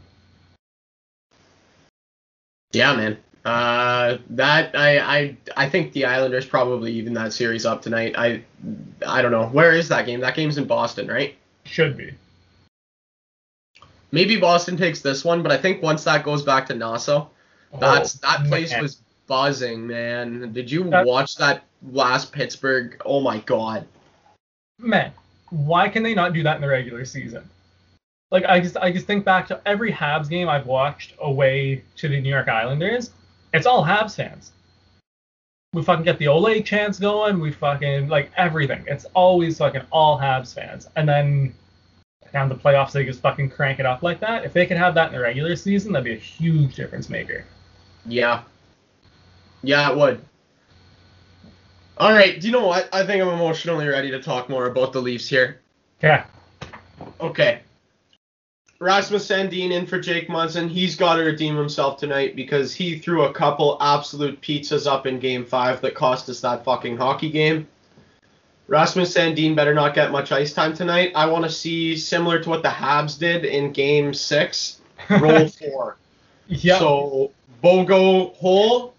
Yeah, 2.72 2.96
man. 2.96 3.18
Uh, 3.46 4.18
that 4.32 4.76
I 4.76 4.98
I 4.98 5.38
I 5.56 5.70
think 5.70 5.94
the 5.94 6.06
Islanders 6.06 6.46
probably 6.46 6.92
even 6.94 7.14
that 7.14 7.32
series 7.32 7.66
up 7.66 7.82
tonight. 7.82 8.16
I 8.18 8.44
I 9.06 9.22
don't 9.22 9.32
know 9.32 9.48
where 9.48 9.74
is 9.74 9.88
that 9.90 10.08
game. 10.08 10.20
That 10.20 10.36
game's 10.36 10.58
in 10.58 10.66
Boston, 10.66 11.08
right? 11.08 11.36
Should 11.64 11.96
be. 11.96 12.14
Maybe 14.12 14.38
Boston 14.38 14.78
takes 14.78 15.02
this 15.02 15.24
one, 15.24 15.44
but 15.44 15.52
I 15.52 15.58
think 15.58 15.84
once 15.84 16.04
that 16.06 16.24
goes 16.24 16.42
back 16.42 16.66
to 16.68 16.76
Nassau, 16.76 17.28
oh, 17.74 17.80
that's 17.80 18.14
that 18.14 18.46
place 18.48 18.72
man. 18.72 18.82
was 18.82 19.02
buzzing, 19.28 19.86
man. 19.86 20.52
Did 20.52 20.72
you 20.72 20.90
that, 20.90 21.06
watch 21.06 21.36
that 21.36 21.66
last 21.92 22.32
Pittsburgh? 22.32 23.00
Oh 23.06 23.20
my 23.20 23.40
god. 23.40 23.86
Man, 24.80 25.12
why 25.50 25.88
can 25.88 26.02
they 26.02 26.16
not 26.16 26.34
do 26.34 26.42
that 26.44 26.56
in 26.56 26.62
the 26.62 26.68
regular 26.68 27.06
season? 27.06 27.48
like 28.32 28.46
I 28.46 28.60
just 28.60 28.76
I 28.78 28.92
just 28.92 29.08
think 29.08 29.24
back 29.24 29.48
to 29.48 29.62
every 29.66 29.92
Habs 29.92 30.30
game 30.30 30.50
I've 30.50 30.66
watched 30.66 31.14
away 31.20 31.84
to 31.98 32.08
the 32.08 32.20
New 32.20 32.30
York 32.30 32.48
Islanders. 32.48 33.12
It's 33.56 33.66
all 33.66 33.84
Habs 33.84 34.16
fans. 34.16 34.52
We 35.74 35.84
fucking 35.84 36.06
get 36.06 36.20
the 36.20 36.28
Ole 36.28 36.62
chants 36.62 37.00
going. 37.00 37.40
We 37.40 37.52
fucking 37.52 38.08
like 38.08 38.32
everything. 38.38 38.84
It's 38.88 39.06
always 39.14 39.58
fucking 39.58 39.82
all 39.92 40.18
Habs 40.18 40.54
fans. 40.54 40.88
And 40.96 41.08
then 41.08 41.54
down 42.32 42.50
the 42.50 42.56
playoffs, 42.56 42.92
they 42.92 43.06
just 43.06 43.22
fucking 43.22 43.50
crank 43.50 43.80
it 43.80 43.86
up 43.86 44.04
like 44.04 44.20
that. 44.22 44.46
If 44.46 44.54
they 44.54 44.66
could 44.66 44.78
have 44.78 44.94
that 44.96 45.08
in 45.08 45.14
the 45.14 45.20
regular 45.20 45.56
season, 45.56 45.92
that'd 45.92 46.06
be 46.06 46.14
a 46.14 46.18
huge 46.18 46.76
difference 46.76 47.10
maker. 47.10 47.46
Yeah. 48.06 48.44
Yeah, 49.64 49.92
it 49.92 49.98
would. 49.98 50.24
All 51.98 52.12
right. 52.12 52.40
Do 52.40 52.48
you 52.48 52.54
know 52.54 52.68
what? 52.68 52.90
I 52.94 53.06
think 53.06 53.22
I'm 53.22 53.30
emotionally 53.30 53.88
ready 53.88 54.12
to 54.12 54.22
talk 54.22 54.50
more 54.50 54.68
about 54.68 54.94
the 54.94 55.02
Leafs 55.02 55.28
here. 55.28 55.62
Yeah. 56.02 56.26
Okay. 57.20 57.62
Rasmus 58.80 59.28
Sandin 59.28 59.72
in 59.72 59.86
for 59.86 60.00
Jake 60.00 60.28
Muzzin. 60.28 60.70
He's 60.70 60.96
got 60.96 61.16
to 61.16 61.24
redeem 61.24 61.56
himself 61.56 61.98
tonight 61.98 62.36
because 62.36 62.74
he 62.74 63.00
threw 63.00 63.24
a 63.24 63.34
couple 63.34 63.78
absolute 63.80 64.42
pizzas 64.42 64.86
up 64.86 65.08
in 65.08 65.20
game 65.20 65.46
five 65.46 65.80
that 65.82 65.96
cost 65.96 66.28
us 66.30 66.42
that 66.42 66.66
fucking 66.66 66.98
hockey 66.98 67.30
game. 67.30 67.68
Rasmus 68.68 69.14
Sandin 69.14 69.56
better 69.56 69.74
not 69.74 69.94
get 69.94 70.12
much 70.12 70.32
ice 70.32 70.54
time 70.54 70.74
tonight. 70.74 71.12
I 71.16 71.28
want 71.28 71.46
to 71.46 71.52
see 71.52 71.96
similar 71.96 72.40
to 72.40 72.50
what 72.50 72.64
the 72.64 72.70
Habs 72.70 73.18
did 73.18 73.46
in 73.46 73.72
game 73.72 74.14
six, 74.14 74.82
roll 75.10 75.48
four. 75.72 75.98
Yeah. 76.48 76.80
So 76.80 77.32
Bogo 77.64 78.36
Holl, 78.36 78.94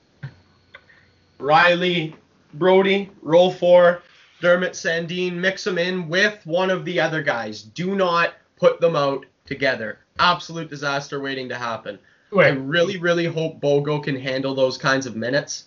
Rielly 1.39 2.15
Brodie, 2.55 3.11
roll 3.23 3.53
four, 3.53 4.03
Dermott 4.41 4.73
Sandin, 4.73 5.35
mix 5.35 5.65
them 5.65 5.79
in 5.79 6.09
with 6.09 6.41
one 6.47 6.71
of 6.71 6.85
the 6.85 7.01
other 7.01 7.23
guys. 7.23 7.63
Do 7.63 7.95
not 7.95 8.35
put 8.57 8.81
them 8.81 8.97
out 8.97 9.27
together. 9.47 9.99
Absolute 10.19 10.71
disaster 10.71 11.21
waiting 11.21 11.49
to 11.49 11.57
happen. 11.57 11.99
Wait. 12.33 12.47
I 12.47 12.49
really, 12.51 12.99
really 12.99 13.27
hope 13.27 13.61
Bogo 13.61 14.03
can 14.03 14.19
handle 14.19 14.55
those 14.55 14.77
kinds 14.77 15.07
of 15.07 15.17
minutes. 15.17 15.67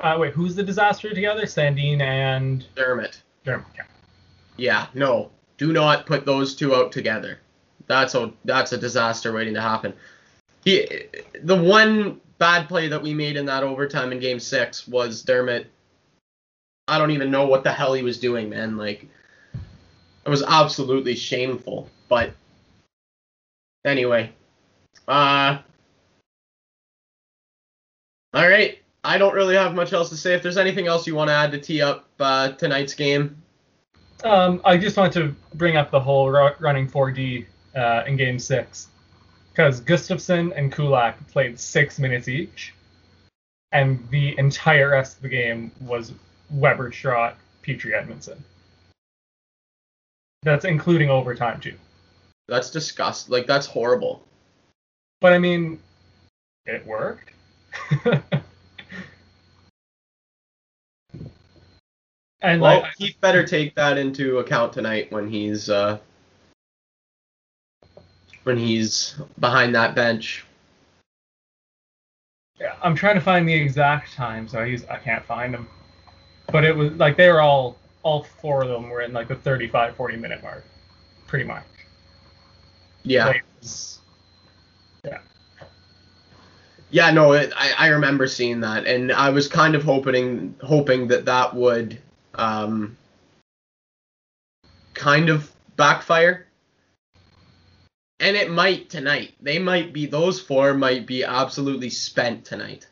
Uh, 0.00 0.16
wait, 0.18 0.32
who's 0.32 0.54
the 0.54 0.62
disaster 0.62 1.12
together? 1.14 1.42
Sandin 1.42 2.00
and 2.00 2.66
Dermott. 2.74 3.22
Dermott. 3.44 3.66
Yeah. 3.76 3.84
yeah, 4.56 4.86
no. 4.94 5.30
Do 5.56 5.72
not 5.72 6.06
put 6.06 6.24
those 6.24 6.56
two 6.56 6.74
out 6.74 6.90
together. 6.90 7.38
That's 7.86 8.14
a 8.14 8.32
that's 8.44 8.72
a 8.72 8.78
disaster 8.78 9.32
waiting 9.32 9.54
to 9.54 9.60
happen. 9.60 9.92
He, 10.64 11.04
the 11.42 11.54
one 11.54 12.20
bad 12.38 12.68
play 12.68 12.88
that 12.88 13.02
we 13.02 13.14
made 13.14 13.36
in 13.36 13.46
that 13.46 13.62
overtime 13.62 14.10
in 14.10 14.18
Game 14.18 14.40
Six 14.40 14.88
was 14.88 15.22
Dermott. 15.22 15.66
I 16.88 16.98
don't 16.98 17.12
even 17.12 17.30
know 17.30 17.46
what 17.46 17.62
the 17.62 17.72
hell 17.72 17.94
he 17.94 18.02
was 18.02 18.18
doing, 18.18 18.48
man. 18.48 18.76
Like, 18.76 19.06
it 20.24 20.28
was 20.28 20.42
absolutely 20.42 21.14
shameful. 21.14 21.88
But 22.08 22.32
Anyway, 23.84 24.32
uh, 25.08 25.58
all 28.32 28.48
right. 28.48 28.78
I 29.04 29.18
don't 29.18 29.34
really 29.34 29.54
have 29.54 29.74
much 29.74 29.92
else 29.92 30.08
to 30.08 30.16
say. 30.16 30.34
If 30.34 30.42
there's 30.42 30.56
anything 30.56 30.86
else 30.86 31.06
you 31.06 31.14
want 31.14 31.28
to 31.28 31.34
add 31.34 31.52
to 31.52 31.58
tee 31.58 31.82
up 31.82 32.06
uh, 32.18 32.52
tonight's 32.52 32.94
game, 32.94 33.42
um, 34.24 34.62
I 34.64 34.78
just 34.78 34.96
want 34.96 35.12
to 35.12 35.34
bring 35.54 35.76
up 35.76 35.90
the 35.90 36.00
whole 36.00 36.30
running 36.30 36.88
4D 36.88 37.46
uh, 37.76 38.04
in 38.06 38.16
Game 38.16 38.38
Six 38.38 38.88
because 39.50 39.80
Gustafsson 39.82 40.52
and 40.56 40.72
Kulak 40.72 41.28
played 41.28 41.60
six 41.60 41.98
minutes 41.98 42.28
each, 42.28 42.74
and 43.72 44.08
the 44.10 44.36
entire 44.38 44.90
rest 44.90 45.16
of 45.16 45.22
the 45.22 45.28
game 45.28 45.70
was 45.80 46.12
Weber, 46.50 46.90
Strott, 46.90 47.34
Petry, 47.62 47.92
Edmundson. 47.92 48.38
That's 50.42 50.64
including 50.64 51.10
overtime 51.10 51.60
too. 51.60 51.74
That's 52.48 52.70
disgust. 52.70 53.30
Like 53.30 53.46
that's 53.46 53.66
horrible. 53.66 54.22
But 55.20 55.32
I 55.32 55.38
mean, 55.38 55.78
it 56.66 56.86
worked. 56.86 57.30
and 62.42 62.60
Well, 62.60 62.80
like, 62.82 62.92
he 62.98 63.16
better 63.20 63.46
take 63.46 63.74
that 63.74 63.98
into 63.98 64.38
account 64.38 64.72
tonight 64.72 65.10
when 65.10 65.28
he's 65.28 65.70
uh, 65.70 65.98
when 68.44 68.58
he's 68.58 69.16
behind 69.40 69.74
that 69.74 69.94
bench. 69.94 70.44
Yeah, 72.60 72.76
I'm 72.82 72.94
trying 72.94 73.16
to 73.16 73.20
find 73.20 73.48
the 73.48 73.54
exact 73.54 74.12
time, 74.12 74.46
so 74.46 74.60
I 74.60 74.66
use 74.66 74.84
I 74.86 74.96
can't 74.98 75.24
find 75.24 75.52
them. 75.52 75.68
But 76.52 76.64
it 76.64 76.76
was 76.76 76.92
like 76.92 77.16
they 77.16 77.28
were 77.28 77.40
all 77.40 77.76
all 78.02 78.22
four 78.22 78.62
of 78.62 78.68
them 78.68 78.90
were 78.90 79.00
in 79.00 79.12
like 79.12 79.28
the 79.28 79.34
35 79.34 79.96
40 79.96 80.16
minute 80.16 80.42
mark, 80.42 80.64
pretty 81.26 81.44
much. 81.44 81.64
Yeah. 83.04 83.26
Like, 83.26 83.36
it 83.36 83.44
was- 83.60 83.98
yeah. 85.04 85.18
Yeah, 86.90 87.10
no, 87.10 87.32
it, 87.32 87.52
I, 87.56 87.72
I 87.78 87.86
remember 87.88 88.26
seeing 88.26 88.60
that, 88.60 88.86
and 88.86 89.12
I 89.12 89.30
was 89.30 89.48
kind 89.48 89.74
of 89.74 89.82
hoping 89.82 90.54
hoping 90.62 91.08
that 91.08 91.24
that 91.24 91.54
would 91.54 91.98
um, 92.34 92.96
kind 94.94 95.28
of 95.28 95.50
backfire, 95.76 96.46
and 98.20 98.36
it 98.36 98.50
might 98.50 98.90
tonight. 98.90 99.34
They 99.40 99.58
might 99.58 99.92
be 99.92 100.06
those 100.06 100.40
four 100.40 100.72
might 100.74 101.04
be 101.06 101.24
absolutely 101.24 101.90
spent 101.90 102.44
tonight. 102.44 102.86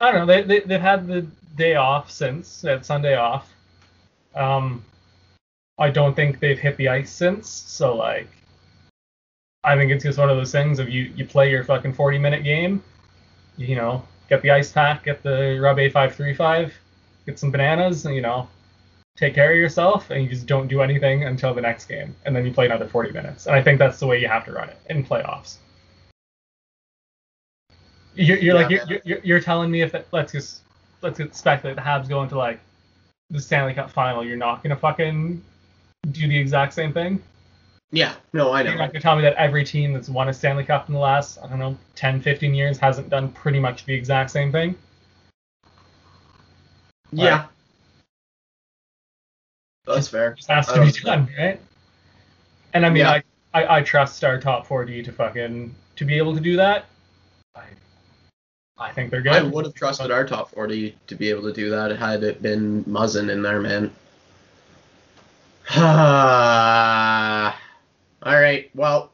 I 0.00 0.10
don't 0.10 0.26
know. 0.26 0.34
They, 0.34 0.42
they 0.42 0.60
they've 0.60 0.80
had 0.80 1.06
the 1.06 1.26
day 1.56 1.74
off 1.74 2.10
since 2.10 2.62
that 2.62 2.86
Sunday 2.86 3.16
off. 3.16 3.52
Um, 4.34 4.82
I 5.78 5.90
don't 5.90 6.14
think 6.14 6.38
they've 6.38 6.58
hit 6.58 6.76
the 6.76 6.88
ice 6.88 7.10
since. 7.10 7.48
So 7.48 7.96
like, 7.96 8.28
I 9.64 9.76
think 9.76 9.90
it's 9.90 10.04
just 10.04 10.18
one 10.18 10.30
of 10.30 10.36
those 10.36 10.52
things 10.52 10.78
of 10.78 10.88
you 10.88 11.12
you 11.16 11.26
play 11.26 11.50
your 11.50 11.64
fucking 11.64 11.94
40 11.94 12.18
minute 12.18 12.44
game, 12.44 12.82
you 13.56 13.76
know, 13.76 14.04
get 14.28 14.42
the 14.42 14.50
ice 14.50 14.70
pack, 14.70 15.04
get 15.04 15.22
the 15.22 15.58
Rub 15.60 15.78
A535, 15.78 16.72
get 17.26 17.38
some 17.38 17.50
bananas, 17.50 18.04
and 18.04 18.14
you 18.14 18.20
know, 18.20 18.48
take 19.16 19.34
care 19.34 19.52
of 19.52 19.56
yourself, 19.56 20.10
and 20.10 20.22
you 20.22 20.28
just 20.28 20.46
don't 20.46 20.68
do 20.68 20.82
anything 20.82 21.24
until 21.24 21.54
the 21.54 21.60
next 21.60 21.86
game, 21.86 22.14
and 22.24 22.36
then 22.36 22.44
you 22.44 22.52
play 22.52 22.66
another 22.66 22.88
40 22.88 23.12
minutes. 23.12 23.46
And 23.46 23.56
I 23.56 23.62
think 23.62 23.78
that's 23.78 23.98
the 23.98 24.06
way 24.06 24.20
you 24.20 24.28
have 24.28 24.44
to 24.44 24.52
run 24.52 24.68
it 24.68 24.78
in 24.90 25.04
playoffs. 25.04 25.56
You're, 28.16 28.38
you're 28.38 28.54
like 28.54 28.70
you're, 28.70 29.00
you're, 29.04 29.18
you're 29.24 29.40
telling 29.40 29.72
me 29.72 29.82
if 29.82 29.94
let's 30.12 30.30
just 30.30 30.60
let's 31.02 31.18
just 31.18 31.34
speculate 31.34 31.74
the 31.74 31.82
Habs 31.82 32.08
go 32.08 32.22
into 32.22 32.38
like 32.38 32.60
the 33.30 33.40
Stanley 33.40 33.74
Cup 33.74 33.90
final, 33.90 34.24
you're 34.24 34.36
not 34.36 34.62
gonna 34.62 34.76
fucking 34.76 35.42
do 36.12 36.28
the 36.28 36.38
exact 36.38 36.72
same 36.74 36.92
thing. 36.92 37.22
Yeah, 37.90 38.14
no, 38.32 38.52
I 38.52 38.62
know. 38.62 38.70
You're 38.70 38.78
know. 38.78 38.84
not 38.84 38.92
gonna 38.92 39.02
tell 39.02 39.16
me 39.16 39.22
that 39.22 39.34
every 39.34 39.64
team 39.64 39.92
that's 39.92 40.08
won 40.08 40.28
a 40.28 40.32
Stanley 40.32 40.64
Cup 40.64 40.88
in 40.88 40.94
the 40.94 41.00
last 41.00 41.38
I 41.42 41.48
don't 41.48 41.58
know 41.58 41.76
10, 41.94 42.20
15 42.20 42.54
years 42.54 42.78
hasn't 42.78 43.08
done 43.08 43.30
pretty 43.30 43.60
much 43.60 43.84
the 43.84 43.94
exact 43.94 44.30
same 44.30 44.50
thing. 44.50 44.74
Yeah, 47.12 47.46
that's 49.86 50.08
fair. 50.08 50.32
It 50.32 50.36
just 50.38 50.48
has 50.50 50.66
to 50.68 50.80
be 50.80 50.90
done, 51.04 51.28
right? 51.38 51.60
And 52.72 52.84
I 52.84 52.88
mean, 52.88 53.02
Yeah. 53.02 53.10
I, 53.10 53.22
I 53.52 53.76
I 53.76 53.82
trust 53.82 54.24
our 54.24 54.40
top 54.40 54.66
4D 54.66 55.04
to 55.04 55.12
fucking 55.12 55.74
to 55.96 56.04
be 56.04 56.16
able 56.16 56.34
to 56.34 56.40
do 56.40 56.56
that. 56.56 56.86
I 57.54 57.64
I 58.76 58.92
think 58.92 59.10
they're 59.10 59.22
good. 59.22 59.32
I 59.32 59.42
would 59.42 59.64
have 59.64 59.74
trusted 59.74 60.10
our 60.10 60.26
top 60.26 60.50
40 60.50 60.96
to 61.06 61.14
be 61.14 61.30
able 61.30 61.42
to 61.42 61.52
do 61.52 61.70
that 61.70 61.96
had 61.96 62.24
it 62.24 62.42
been 62.42 62.82
Muzzin 62.84 63.30
in 63.30 63.42
there, 63.42 63.60
man. 63.60 63.94
All 65.76 65.82
right, 68.22 68.70
well, 68.74 69.12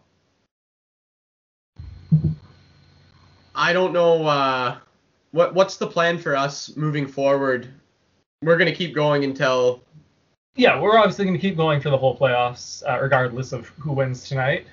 I 3.55 3.73
don't 3.73 3.93
know 3.93 4.27
uh, 4.27 4.79
what 5.33 5.55
what's 5.55 5.77
the 5.77 5.87
plan 5.87 6.19
for 6.19 6.37
us 6.37 6.77
moving 6.77 7.07
forward. 7.07 7.69
We're 8.43 8.57
gonna 8.57 8.75
keep 8.75 8.95
going 8.95 9.25
until 9.25 9.83
Yeah, 10.57 10.81
we're 10.81 10.99
obviously 10.99 11.25
going 11.25 11.37
to 11.37 11.41
keep 11.41 11.57
going 11.57 11.81
for 11.81 11.91
the 11.91 11.97
whole 11.97 12.17
playoffs, 12.19 12.83
uh, 12.89 13.01
regardless 13.01 13.53
of 13.53 13.69
who 13.79 13.93
wins 13.93 14.29
tonight. 14.29 14.67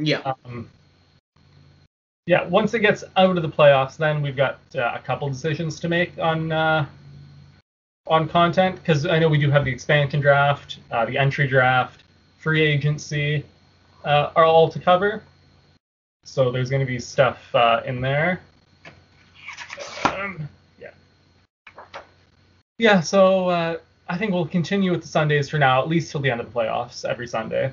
yeah, 0.00 0.32
Um, 0.44 0.68
yeah, 2.26 2.44
once 2.48 2.74
it 2.74 2.80
gets 2.80 3.04
out 3.16 3.36
of 3.36 3.42
the 3.42 3.48
playoffs, 3.48 3.96
then 3.96 4.20
we've 4.20 4.36
got 4.36 4.58
uh, 4.74 4.92
a 4.94 4.98
couple 4.98 5.28
decisions 5.28 5.78
to 5.80 5.88
make 5.88 6.18
on 6.18 6.50
uh, 6.50 6.86
on 8.06 8.28
content 8.28 8.76
because 8.76 9.06
I 9.06 9.18
know 9.18 9.28
we 9.28 9.38
do 9.38 9.50
have 9.50 9.64
the 9.64 9.70
expansion 9.70 10.20
draft, 10.20 10.78
uh, 10.90 11.04
the 11.06 11.16
entry 11.16 11.46
draft, 11.46 12.04
free 12.38 12.62
agency 12.62 13.44
uh, 14.04 14.30
are 14.36 14.44
all 14.44 14.68
to 14.68 14.78
cover. 14.78 15.22
So 16.24 16.50
there's 16.50 16.70
going 16.70 16.80
to 16.80 16.86
be 16.86 16.98
stuff 16.98 17.54
uh, 17.54 17.82
in 17.84 18.00
there. 18.00 18.40
Um, 20.04 20.48
yeah. 20.80 20.90
Yeah, 22.78 23.00
so 23.00 23.48
uh, 23.48 23.76
I 24.08 24.18
think 24.18 24.32
we'll 24.32 24.46
continue 24.46 24.90
with 24.90 25.02
the 25.02 25.08
Sundays 25.08 25.48
for 25.48 25.58
now, 25.58 25.82
at 25.82 25.88
least 25.88 26.10
till 26.10 26.20
the 26.20 26.30
end 26.30 26.40
of 26.40 26.52
the 26.52 26.58
playoffs, 26.58 27.04
every 27.04 27.26
Sunday 27.26 27.72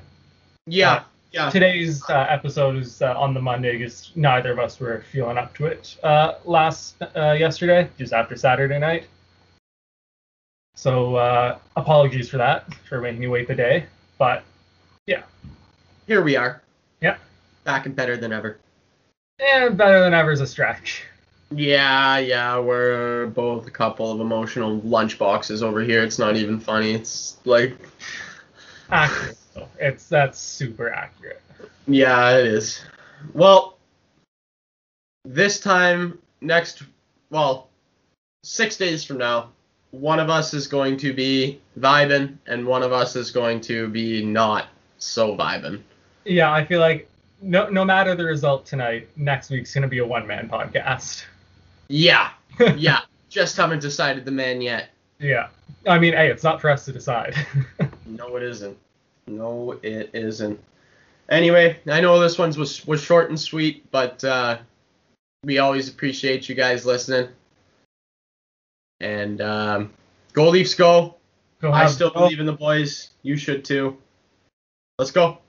yeah, 0.67 1.03
yeah. 1.31 1.49
today's 1.49 2.07
uh, 2.09 2.25
episode 2.29 2.77
is 2.77 3.01
uh, 3.01 3.17
on 3.19 3.33
the 3.33 3.41
Monday 3.41 3.77
because 3.77 4.11
neither 4.15 4.51
of 4.51 4.59
us 4.59 4.79
were 4.79 5.03
feeling 5.11 5.37
up 5.37 5.53
to 5.55 5.65
it 5.65 5.97
uh, 6.03 6.35
last 6.45 6.95
uh, 7.15 7.31
yesterday, 7.31 7.89
just 7.97 8.13
after 8.13 8.35
Saturday 8.35 8.79
night. 8.79 9.07
So 10.75 11.15
uh, 11.15 11.57
apologies 11.75 12.29
for 12.29 12.37
that, 12.37 12.73
for 12.89 13.01
making 13.01 13.21
you 13.21 13.29
wait 13.31 13.47
the 13.47 13.55
day. 13.55 13.85
But 14.17 14.43
yeah, 15.05 15.23
Here 16.07 16.21
we 16.23 16.35
are. 16.35 16.61
Yeah. 17.01 17.17
Back 17.63 17.85
and 17.85 17.95
better 17.95 18.17
than 18.17 18.31
ever. 18.31 18.57
eh, 19.39 19.69
better 19.69 19.99
than 20.01 20.13
ever 20.13 20.31
is 20.31 20.41
a 20.41 20.47
stretch. 20.47 21.03
Yeah, 21.53 22.17
yeah, 22.19 22.57
we're 22.59 23.27
both 23.27 23.67
a 23.67 23.71
couple 23.71 24.09
of 24.11 24.21
emotional 24.21 24.79
lunchboxes 24.81 25.61
over 25.61 25.81
here. 25.81 26.01
It's 26.03 26.17
not 26.17 26.37
even 26.37 26.59
funny. 26.59 26.93
It's 26.93 27.37
like, 27.45 27.75
Accurate. 28.89 29.37
It's 29.79 30.07
that's 30.07 30.39
super 30.39 30.89
accurate. 30.91 31.41
yeah, 31.87 32.37
it 32.37 32.45
is. 32.47 32.81
Well, 33.33 33.77
this 35.25 35.59
time 35.59 36.19
next, 36.39 36.83
well, 37.29 37.67
six 38.43 38.77
days 38.77 39.03
from 39.03 39.17
now, 39.17 39.49
one 39.91 40.19
of 40.19 40.29
us 40.29 40.53
is 40.53 40.67
going 40.67 40.97
to 40.97 41.13
be 41.13 41.61
vibing, 41.79 42.37
and 42.47 42.65
one 42.65 42.83
of 42.83 42.91
us 42.91 43.15
is 43.15 43.31
going 43.31 43.61
to 43.61 43.87
be 43.89 44.25
not 44.25 44.67
so 44.97 45.35
vibing. 45.35 45.81
Yeah, 46.25 46.51
I 46.51 46.65
feel 46.65 46.79
like 46.79 47.09
no 47.41 47.69
no 47.69 47.83
matter 47.83 48.15
the 48.15 48.25
result 48.25 48.65
tonight, 48.65 49.09
next 49.15 49.49
week's 49.49 49.73
gonna 49.73 49.87
be 49.87 49.99
a 49.99 50.05
one 50.05 50.25
man 50.27 50.47
podcast. 50.49 51.25
Yeah, 51.87 52.31
yeah. 52.75 53.01
Just 53.29 53.55
haven't 53.57 53.79
decided 53.81 54.25
the 54.25 54.31
man 54.31 54.61
yet. 54.61 54.89
yeah. 55.19 55.47
I 55.87 55.97
mean, 55.97 56.13
hey, 56.13 56.29
it's 56.29 56.43
not 56.43 56.61
for 56.61 56.69
us 56.69 56.85
to 56.85 56.91
decide. 56.91 57.35
No, 58.05 58.35
it 58.35 58.43
isn't. 58.43 58.77
No, 59.27 59.79
it 59.83 60.09
isn't. 60.13 60.59
Anyway, 61.29 61.79
I 61.87 62.01
know 62.01 62.19
this 62.19 62.37
one's 62.37 62.57
was 62.57 62.85
was 62.85 63.01
short 63.01 63.29
and 63.29 63.39
sweet, 63.39 63.89
but 63.89 64.21
uh, 64.25 64.57
we 65.45 65.59
always 65.59 65.87
appreciate 65.87 66.49
you 66.49 66.55
guys 66.55 66.85
listening. 66.85 67.29
And 69.01 69.41
um, 69.41 69.93
go 70.33 70.49
Leafs, 70.49 70.75
go! 70.75 71.15
Go 71.59 71.71
I 71.71 71.87
still 71.87 72.11
believe 72.11 72.39
in 72.39 72.45
the 72.45 72.53
boys. 72.53 73.09
You 73.23 73.35
should 73.35 73.65
too. 73.65 73.97
Let's 74.97 75.11
go. 75.11 75.23
All 75.25 75.39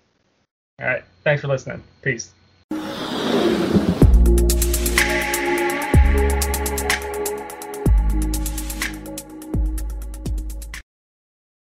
right. 0.81 1.05
Thanks 1.25 1.43
for 1.43 1.49
listening. 1.49 1.83
Peace. 2.03 2.33